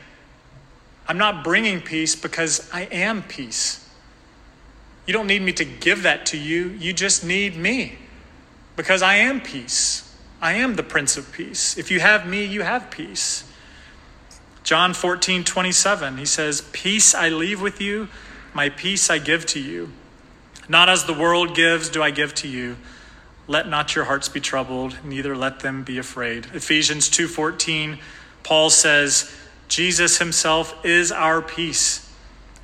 I'm 1.07 1.17
not 1.17 1.45
bringing 1.45 1.81
peace 1.81 2.17
because 2.17 2.69
I 2.73 2.83
am 2.91 3.23
peace. 3.23 3.89
You 5.07 5.13
don't 5.13 5.29
need 5.29 5.43
me 5.43 5.53
to 5.53 5.65
give 5.65 6.03
that 6.03 6.27
to 6.27 6.37
you, 6.37 6.71
you 6.71 6.93
just 6.93 7.25
need 7.25 7.57
me 7.57 7.99
because 8.75 9.01
I 9.01 9.17
am 9.17 9.41
peace. 9.41 10.13
I 10.43 10.55
am 10.55 10.75
the 10.75 10.83
Prince 10.83 11.17
of 11.17 11.33
Peace. 11.33 11.79
If 11.79 11.89
you 11.91 12.01
have 12.01 12.27
me, 12.27 12.45
you 12.45 12.63
have 12.63 12.91
peace. 12.91 13.45
John 14.65 14.93
14, 14.93 15.45
27, 15.45 16.19
he 16.19 16.27
says, 16.27 16.69
Peace 16.73 17.15
I 17.15 17.29
leave 17.29 17.63
with 17.63 17.81
you, 17.81 18.09
my 18.53 18.71
peace 18.71 19.09
I 19.09 19.19
give 19.19 19.47
to 19.47 19.61
you. 19.61 19.93
Not 20.69 20.89
as 20.89 21.05
the 21.05 21.15
world 21.15 21.55
gives, 21.55 21.89
do 21.89 22.03
I 22.03 22.11
give 22.11 22.35
to 22.37 22.49
you. 22.49 22.77
Let 23.47 23.69
not 23.69 23.95
your 23.95 24.05
hearts 24.05 24.29
be 24.29 24.41
troubled, 24.41 24.97
neither 25.05 25.37
let 25.37 25.61
them 25.61 25.83
be 25.85 25.99
afraid. 25.99 26.47
Ephesians 26.55 27.11
2:14, 27.11 27.99
Paul 28.43 28.71
says, 28.71 29.35
Jesus 29.69 30.19
himself 30.19 30.75
is 30.85 31.13
our 31.13 31.43
peace, 31.43 32.11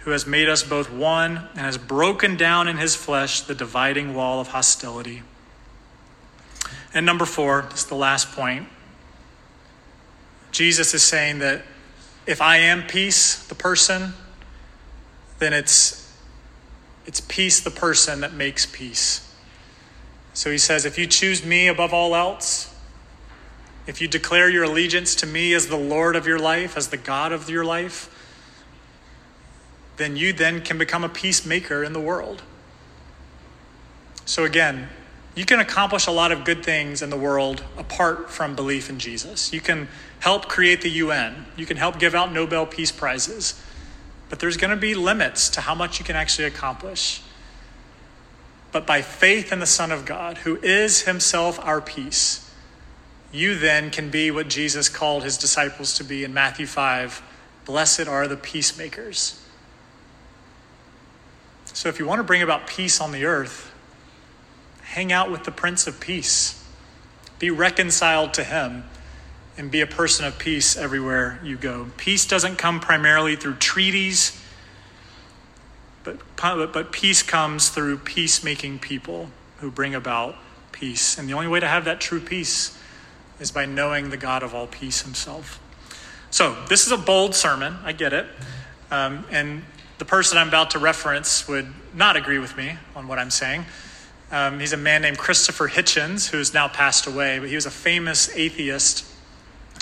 who 0.00 0.10
has 0.10 0.26
made 0.26 0.48
us 0.48 0.62
both 0.62 0.90
one 0.90 1.48
and 1.54 1.60
has 1.60 1.76
broken 1.76 2.36
down 2.36 2.68
in 2.68 2.78
his 2.78 2.96
flesh 2.96 3.42
the 3.42 3.54
dividing 3.54 4.14
wall 4.14 4.40
of 4.40 4.48
hostility. 4.48 5.22
And 6.94 7.04
number 7.04 7.26
4, 7.26 7.68
this 7.70 7.80
is 7.80 7.86
the 7.86 7.94
last 7.94 8.32
point. 8.32 8.66
Jesus 10.50 10.94
is 10.94 11.02
saying 11.02 11.40
that 11.40 11.62
if 12.26 12.40
I 12.40 12.56
am 12.56 12.86
peace, 12.86 13.46
the 13.46 13.54
person, 13.54 14.14
then 15.38 15.52
it's 15.52 15.99
it's 17.06 17.20
peace 17.20 17.60
the 17.60 17.70
person 17.70 18.20
that 18.20 18.32
makes 18.32 18.66
peace. 18.66 19.34
So 20.34 20.50
he 20.50 20.58
says, 20.58 20.84
If 20.84 20.98
you 20.98 21.06
choose 21.06 21.44
me 21.44 21.66
above 21.68 21.92
all 21.92 22.14
else, 22.14 22.74
if 23.86 24.00
you 24.00 24.08
declare 24.08 24.48
your 24.48 24.64
allegiance 24.64 25.14
to 25.16 25.26
me 25.26 25.52
as 25.54 25.66
the 25.66 25.76
Lord 25.76 26.14
of 26.14 26.26
your 26.26 26.38
life, 26.38 26.76
as 26.76 26.88
the 26.88 26.96
God 26.96 27.32
of 27.32 27.50
your 27.50 27.64
life, 27.64 28.16
then 29.96 30.16
you 30.16 30.32
then 30.32 30.60
can 30.60 30.78
become 30.78 31.04
a 31.04 31.08
peacemaker 31.08 31.82
in 31.82 31.92
the 31.92 32.00
world. 32.00 32.42
So 34.24 34.44
again, 34.44 34.88
you 35.34 35.44
can 35.44 35.60
accomplish 35.60 36.06
a 36.06 36.10
lot 36.10 36.32
of 36.32 36.44
good 36.44 36.64
things 36.64 37.02
in 37.02 37.10
the 37.10 37.16
world 37.16 37.64
apart 37.76 38.30
from 38.30 38.54
belief 38.54 38.90
in 38.90 38.98
Jesus. 38.98 39.52
You 39.52 39.60
can 39.60 39.88
help 40.20 40.48
create 40.48 40.82
the 40.82 40.90
UN. 40.90 41.46
You 41.56 41.66
can 41.66 41.76
help 41.76 41.98
give 41.98 42.14
out 42.14 42.32
Nobel 42.32 42.66
Peace 42.66 42.92
Prizes. 42.92 43.60
But 44.30 44.38
there's 44.38 44.56
going 44.56 44.70
to 44.70 44.76
be 44.76 44.94
limits 44.94 45.50
to 45.50 45.60
how 45.60 45.74
much 45.74 45.98
you 45.98 46.04
can 46.04 46.16
actually 46.16 46.46
accomplish. 46.46 47.20
But 48.72 48.86
by 48.86 49.02
faith 49.02 49.52
in 49.52 49.58
the 49.58 49.66
Son 49.66 49.90
of 49.90 50.06
God, 50.06 50.38
who 50.38 50.56
is 50.62 51.02
himself 51.02 51.58
our 51.58 51.80
peace, 51.80 52.50
you 53.32 53.56
then 53.56 53.90
can 53.90 54.08
be 54.08 54.30
what 54.30 54.48
Jesus 54.48 54.88
called 54.88 55.24
his 55.24 55.36
disciples 55.36 55.94
to 55.94 56.04
be 56.04 56.24
in 56.24 56.32
Matthew 56.32 56.66
5 56.66 57.22
Blessed 57.66 58.08
are 58.08 58.26
the 58.26 58.36
peacemakers. 58.36 59.40
So 61.66 61.88
if 61.88 61.98
you 61.98 62.06
want 62.06 62.18
to 62.18 62.24
bring 62.24 62.42
about 62.42 62.66
peace 62.66 63.00
on 63.00 63.12
the 63.12 63.26
earth, 63.26 63.72
hang 64.82 65.12
out 65.12 65.30
with 65.30 65.44
the 65.44 65.52
Prince 65.52 65.86
of 65.86 66.00
Peace, 66.00 66.64
be 67.38 67.50
reconciled 67.50 68.34
to 68.34 68.44
him 68.44 68.84
and 69.56 69.70
be 69.70 69.80
a 69.80 69.86
person 69.86 70.24
of 70.24 70.38
peace 70.38 70.76
everywhere 70.76 71.38
you 71.42 71.56
go. 71.56 71.88
Peace 71.96 72.26
doesn't 72.26 72.56
come 72.56 72.80
primarily 72.80 73.36
through 73.36 73.54
treaties, 73.56 74.40
but, 76.04 76.18
but 76.36 76.92
peace 76.92 77.22
comes 77.22 77.68
through 77.68 77.98
peacemaking 77.98 78.78
people 78.78 79.30
who 79.58 79.70
bring 79.70 79.94
about 79.94 80.36
peace. 80.72 81.18
And 81.18 81.28
the 81.28 81.34
only 81.34 81.48
way 81.48 81.60
to 81.60 81.68
have 81.68 81.84
that 81.84 82.00
true 82.00 82.20
peace 82.20 82.76
is 83.38 83.50
by 83.50 83.66
knowing 83.66 84.10
the 84.10 84.16
God 84.16 84.42
of 84.42 84.54
all 84.54 84.66
peace 84.66 85.02
himself. 85.02 85.60
So, 86.30 86.56
this 86.68 86.86
is 86.86 86.92
a 86.92 86.96
bold 86.96 87.34
sermon, 87.34 87.76
I 87.84 87.92
get 87.92 88.12
it. 88.12 88.26
Um, 88.90 89.24
and 89.30 89.62
the 89.98 90.04
person 90.04 90.38
I'm 90.38 90.48
about 90.48 90.70
to 90.70 90.78
reference 90.78 91.48
would 91.48 91.66
not 91.94 92.16
agree 92.16 92.38
with 92.38 92.56
me 92.56 92.76
on 92.94 93.08
what 93.08 93.18
I'm 93.18 93.30
saying. 93.30 93.64
Um, 94.30 94.60
he's 94.60 94.72
a 94.72 94.76
man 94.76 95.02
named 95.02 95.18
Christopher 95.18 95.68
Hitchens, 95.68 96.30
who 96.30 96.38
has 96.38 96.54
now 96.54 96.68
passed 96.68 97.06
away, 97.06 97.40
but 97.40 97.48
he 97.48 97.56
was 97.56 97.66
a 97.66 97.70
famous 97.70 98.34
atheist 98.36 99.04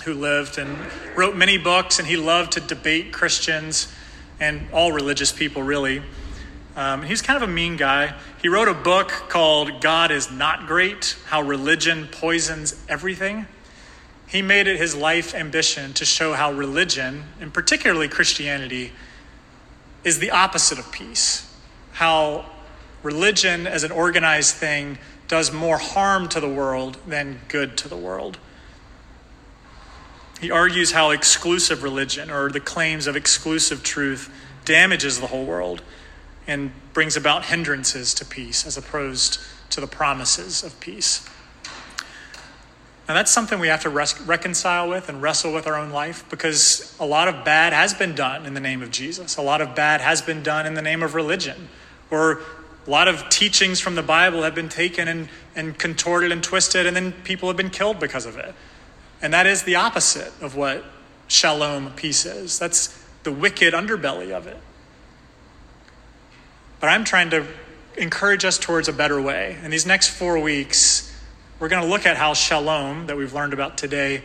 who 0.09 0.14
lived 0.14 0.57
and 0.57 0.75
wrote 1.14 1.37
many 1.37 1.59
books, 1.59 1.99
and 1.99 2.09
he 2.09 2.16
loved 2.16 2.53
to 2.53 2.61
debate 2.61 3.12
Christians 3.12 3.92
and 4.40 4.66
all 4.73 4.90
religious 4.90 5.31
people, 5.31 5.62
really. 5.62 6.03
Um, 6.77 7.03
he's 7.03 7.21
kind 7.21 7.37
of 7.42 7.47
a 7.47 7.53
mean 7.53 7.77
guy. 7.77 8.14
He 8.40 8.49
wrote 8.49 8.68
a 8.68 8.75
book 8.75 9.09
called 9.29 9.83
God 9.83 10.11
is 10.11 10.31
Not 10.31 10.66
Great 10.66 11.16
How 11.27 11.42
Religion 11.42 12.09
Poisons 12.11 12.83
Everything. 12.88 13.47
He 14.27 14.40
made 14.40 14.66
it 14.66 14.79
his 14.79 14.94
life 14.94 15.35
ambition 15.35 15.92
to 15.94 16.07
show 16.07 16.33
how 16.33 16.53
religion, 16.53 17.25
and 17.38 17.53
particularly 17.53 18.09
Christianity, 18.09 18.92
is 20.05 20.21
the 20.21 20.31
opposite 20.31 20.79
of 20.79 20.90
peace. 20.90 21.55
How 21.92 22.47
religion, 23.03 23.66
as 23.66 23.85
an 23.85 23.90
organized 23.90 24.55
thing, 24.55 24.97
does 25.27 25.53
more 25.53 25.77
harm 25.77 26.29
to 26.31 26.40
the 26.40 26.49
world 26.49 26.97
than 27.07 27.40
good 27.49 27.77
to 27.79 27.88
the 27.88 27.97
world. 27.97 28.38
He 30.40 30.51
argues 30.51 30.92
how 30.92 31.11
exclusive 31.11 31.83
religion 31.83 32.31
or 32.31 32.51
the 32.51 32.61
claims 32.61 33.07
of 33.07 33.16
exclusive 33.16 33.83
truth 33.83 34.33
damages 34.64 35.18
the 35.20 35.27
whole 35.27 35.44
world 35.44 35.83
and 36.46 36.70
brings 36.92 37.16
about 37.16 37.46
hindrances 37.46 38.14
to 38.14 38.24
peace 38.24 38.66
as 38.66 38.77
opposed 38.77 39.40
to 39.70 39.81
the 39.81 39.87
promises 39.87 40.62
of 40.62 40.79
peace. 40.81 41.29
Now, 43.09 43.14
that's 43.14 43.31
something 43.31 43.59
we 43.59 43.68
have 43.68 43.83
to 43.83 43.90
res- 43.90 44.20
reconcile 44.20 44.88
with 44.88 45.09
and 45.09 45.22
wrestle 45.22 45.53
with 45.53 45.66
our 45.66 45.77
own 45.77 45.90
life 45.90 46.24
because 46.29 46.94
a 47.01 47.07
lot 47.07 47.27
of 47.27 47.42
bad 47.42 47.72
has 47.72 47.94
been 47.94 48.14
done 48.14 48.44
in 48.44 48.53
the 48.53 48.61
name 48.61 48.83
of 48.83 48.90
Jesus. 48.90 49.38
A 49.38 49.42
lot 49.42 49.62
of 49.62 49.74
bad 49.74 50.03
has 50.03 50.20
been 50.20 50.42
done 50.42 50.66
in 50.66 50.74
the 50.74 50.83
name 50.83 51.03
of 51.03 51.14
religion. 51.14 51.68
Or 52.11 52.42
a 52.87 52.90
lot 52.90 53.09
of 53.09 53.29
teachings 53.31 53.81
from 53.81 53.94
the 53.94 54.03
Bible 54.03 54.42
have 54.42 54.55
been 54.55 54.68
taken 54.68 55.09
and, 55.09 55.29
and 55.57 55.79
contorted 55.79 56.33
and 56.33 56.42
twisted, 56.42 56.87
and 56.87 56.94
then 56.94 57.12
people 57.24 57.48
have 57.48 57.57
been 57.57 57.70
killed 57.70 57.98
because 57.98 58.27
of 58.27 58.37
it. 58.37 58.55
And 59.20 59.33
that 59.33 59.46
is 59.46 59.64
the 59.64 59.74
opposite 59.74 60.33
of 60.40 60.54
what 60.54 60.85
shalom 61.26 61.92
peace 61.92 62.24
is. 62.24 62.59
That's 62.59 63.02
the 63.24 63.33
wicked 63.33 63.74
underbelly 63.74 64.31
of 64.31 64.46
it. 64.46 64.59
But 66.81 66.88
I'm 66.88 67.04
trying 67.04 67.31
to 67.31 67.46
encourage 67.96 68.44
us 68.44 68.59
towards 68.59 68.88
a 68.88 68.92
better 68.92 69.20
way. 69.20 69.59
In 69.64 69.70
these 69.70 69.87
next 69.87 70.09
four 70.11 70.38
weeks, 70.38 71.12
we're 71.59 71.68
going 71.68 71.83
to 71.83 71.88
look 71.88 72.07
at 72.07 72.16
how 72.16 72.35
shalom, 72.35 73.07
that 73.07 73.16
we've 73.16 73.33
learned 73.33 73.52
about 73.52 73.76
today, 73.76 74.22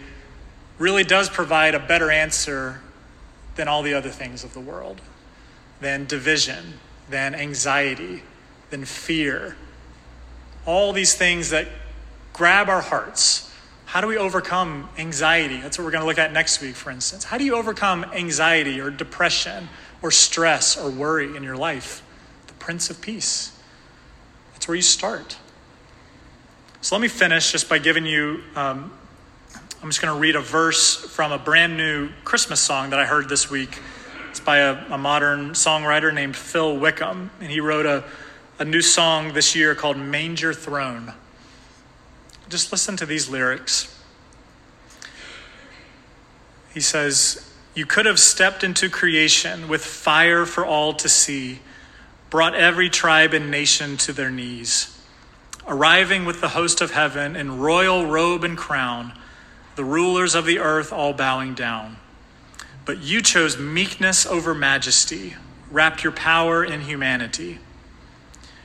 really 0.78 1.04
does 1.04 1.30
provide 1.30 1.74
a 1.74 1.80
better 1.80 2.12
answer 2.12 2.82
than 3.56 3.68
all 3.68 3.82
the 3.82 3.94
other 3.94 4.10
things 4.10 4.44
of 4.44 4.54
the 4.54 4.60
world, 4.60 5.02
than 5.82 6.06
division, 6.06 6.80
than 7.10 7.34
anxiety, 7.34 8.24
than 8.70 8.86
fear. 8.86 9.56
All 10.66 10.94
these 10.94 11.16
things 11.16 11.50
that 11.50 11.68
grab 12.34 12.70
our 12.70 12.82
hearts 12.82 13.53
how 13.94 14.02
do 14.02 14.08
we 14.08 14.18
overcome 14.18 14.90
anxiety? 14.98 15.62
That's 15.62 15.78
what 15.78 15.86
we're 15.86 15.92
going 15.92 16.02
to 16.02 16.08
look 16.08 16.18
at 16.18 16.34
next 16.34 16.64
week, 16.64 16.74
for 16.74 16.90
instance. 16.90 17.26
How 17.26 17.38
do 17.38 17.44
you 17.44 17.56
overcome 17.56 18.04
anxiety 18.06 18.82
or 18.82 18.90
depression 18.90 19.70
or 20.02 20.10
stress 20.10 20.76
or 20.76 20.90
worry 20.90 21.38
in 21.38 21.44
your 21.44 21.56
life? 21.56 22.02
The 22.48 22.54
Prince 22.54 22.90
of 22.90 23.02
Peace. 23.02 23.56
That's 24.54 24.68
where 24.68 24.74
you 24.74 24.82
start. 24.82 25.38
So 26.82 26.96
let 26.96 27.04
me 27.04 27.08
finish 27.08 27.52
just 27.52 27.70
by 27.70 27.78
giving 27.78 28.08
you, 28.08 28.42
um, 28.56 28.92
I'm 29.84 29.90
just 29.90 30.02
going 30.02 30.12
to 30.12 30.20
read 30.20 30.36
a 30.36 30.42
verse 30.42 30.96
from 30.96 31.32
a 31.32 31.38
brand 31.38 31.78
new 31.78 32.10
Christmas 32.24 32.60
song 32.60 32.90
that 32.90 33.00
I 33.00 33.06
heard 33.06 33.30
this 33.30 33.52
week. 33.52 33.78
It's 34.32 34.40
by 34.40 34.58
a, 34.58 34.92
a 34.92 34.98
modern 34.98 35.52
songwriter 35.52 36.12
named 36.12 36.36
Phil 36.36 36.78
Wickham, 36.78 37.30
and 37.40 37.52
he 37.52 37.60
wrote 37.60 37.86
a, 37.86 38.04
a 38.58 38.66
new 38.66 38.82
song 38.82 39.34
this 39.34 39.56
year 39.56 39.76
called 39.76 39.98
Manger 39.98 40.52
Throne. 40.52 41.14
Just 42.54 42.72
listen 42.72 42.96
to 42.98 43.08
these 43.08 43.30
lyrics. 43.30 44.00
He 46.72 46.82
says, 46.82 47.52
You 47.74 47.88
could 47.88 48.06
have 48.06 48.20
stepped 48.20 48.64
into 48.64 48.92
creation 48.92 49.68
with 49.68 49.84
fire 49.84 50.46
for 50.46 50.64
all 50.64 50.94
to 50.94 51.10
see, 51.10 51.62
brought 52.30 52.54
every 52.54 52.92
tribe 52.92 53.34
and 53.34 53.50
nation 53.50 53.98
to 53.98 54.14
their 54.14 54.30
knees. 54.30 54.96
Arriving 55.68 56.26
with 56.26 56.42
the 56.42 56.50
host 56.50 56.80
of 56.80 56.92
heaven 56.92 57.36
in 57.36 57.58
royal 57.58 58.06
robe 58.06 58.44
and 58.44 58.56
crown, 58.56 59.18
the 59.76 59.84
rulers 59.84 60.36
of 60.36 60.46
the 60.46 60.60
earth 60.60 60.94
all 60.94 61.12
bowing 61.12 61.56
down. 61.56 61.98
But 62.86 63.00
you 63.00 63.24
chose 63.24 63.58
meekness 63.58 64.28
over 64.28 64.54
majesty, 64.54 65.34
wrapped 65.72 66.04
your 66.04 66.14
power 66.14 66.64
in 66.64 66.82
humanity. 66.82 67.58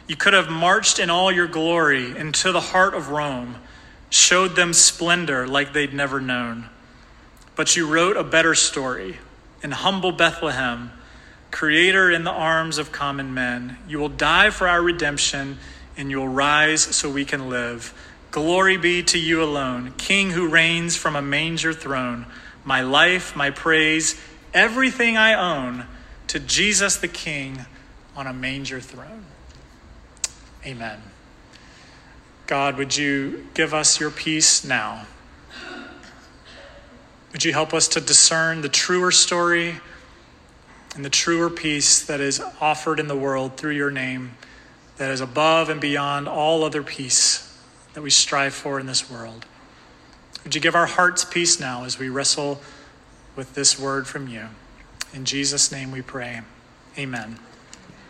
You 0.06 0.16
could 0.16 0.34
have 0.34 0.50
marched 0.50 0.98
in 0.98 1.08
all 1.08 1.32
your 1.32 1.48
glory 1.48 2.14
into 2.14 2.52
the 2.52 2.60
heart 2.60 2.92
of 2.92 3.08
Rome 3.08 3.56
showed 4.10 4.56
them 4.56 4.72
splendor 4.72 5.46
like 5.46 5.72
they'd 5.72 5.94
never 5.94 6.20
known. 6.20 6.68
But 7.56 7.76
you 7.76 7.86
wrote 7.86 8.16
a 8.16 8.24
better 8.24 8.54
story 8.54 9.18
in 9.62 9.72
humble 9.72 10.12
Bethlehem, 10.12 10.92
creator 11.50 12.10
in 12.10 12.24
the 12.24 12.30
arms 12.30 12.78
of 12.78 12.92
common 12.92 13.34
men. 13.34 13.78
You 13.88 13.98
will 13.98 14.08
die 14.08 14.50
for 14.50 14.68
our 14.68 14.82
redemption, 14.82 15.58
and 15.96 16.10
you 16.10 16.18
will 16.18 16.28
rise 16.28 16.82
so 16.82 17.10
we 17.10 17.24
can 17.24 17.48
live. 17.48 17.92
Glory 18.30 18.76
be 18.76 19.02
to 19.04 19.18
you 19.18 19.42
alone, 19.42 19.94
King 19.96 20.30
who 20.30 20.48
reigns 20.48 20.96
from 20.96 21.16
a 21.16 21.22
manger 21.22 21.72
throne. 21.72 22.26
My 22.64 22.82
life, 22.82 23.34
my 23.34 23.50
praise, 23.50 24.20
everything 24.52 25.16
I 25.16 25.34
own 25.34 25.86
to 26.28 26.38
Jesus 26.38 26.96
the 26.96 27.08
King 27.08 27.64
on 28.14 28.26
a 28.26 28.32
manger 28.32 28.80
throne. 28.80 29.24
Amen. 30.66 31.00
God, 32.48 32.78
would 32.78 32.96
you 32.96 33.46
give 33.52 33.74
us 33.74 34.00
your 34.00 34.10
peace 34.10 34.64
now? 34.64 35.06
Would 37.32 37.44
you 37.44 37.52
help 37.52 37.74
us 37.74 37.88
to 37.88 38.00
discern 38.00 38.62
the 38.62 38.70
truer 38.70 39.10
story 39.10 39.80
and 40.96 41.04
the 41.04 41.10
truer 41.10 41.50
peace 41.50 42.06
that 42.06 42.20
is 42.20 42.40
offered 42.58 43.00
in 43.00 43.06
the 43.06 43.14
world 43.14 43.58
through 43.58 43.72
your 43.72 43.90
name, 43.90 44.32
that 44.96 45.10
is 45.10 45.20
above 45.20 45.68
and 45.68 45.78
beyond 45.78 46.26
all 46.26 46.64
other 46.64 46.82
peace 46.82 47.54
that 47.92 48.00
we 48.00 48.08
strive 48.08 48.54
for 48.54 48.80
in 48.80 48.86
this 48.86 49.10
world? 49.10 49.44
Would 50.42 50.54
you 50.54 50.60
give 50.62 50.74
our 50.74 50.86
hearts 50.86 51.26
peace 51.26 51.60
now 51.60 51.84
as 51.84 51.98
we 51.98 52.08
wrestle 52.08 52.62
with 53.36 53.54
this 53.54 53.78
word 53.78 54.06
from 54.06 54.26
you? 54.26 54.46
In 55.12 55.26
Jesus' 55.26 55.70
name 55.70 55.90
we 55.90 56.00
pray. 56.00 56.40
Amen. 56.96 57.38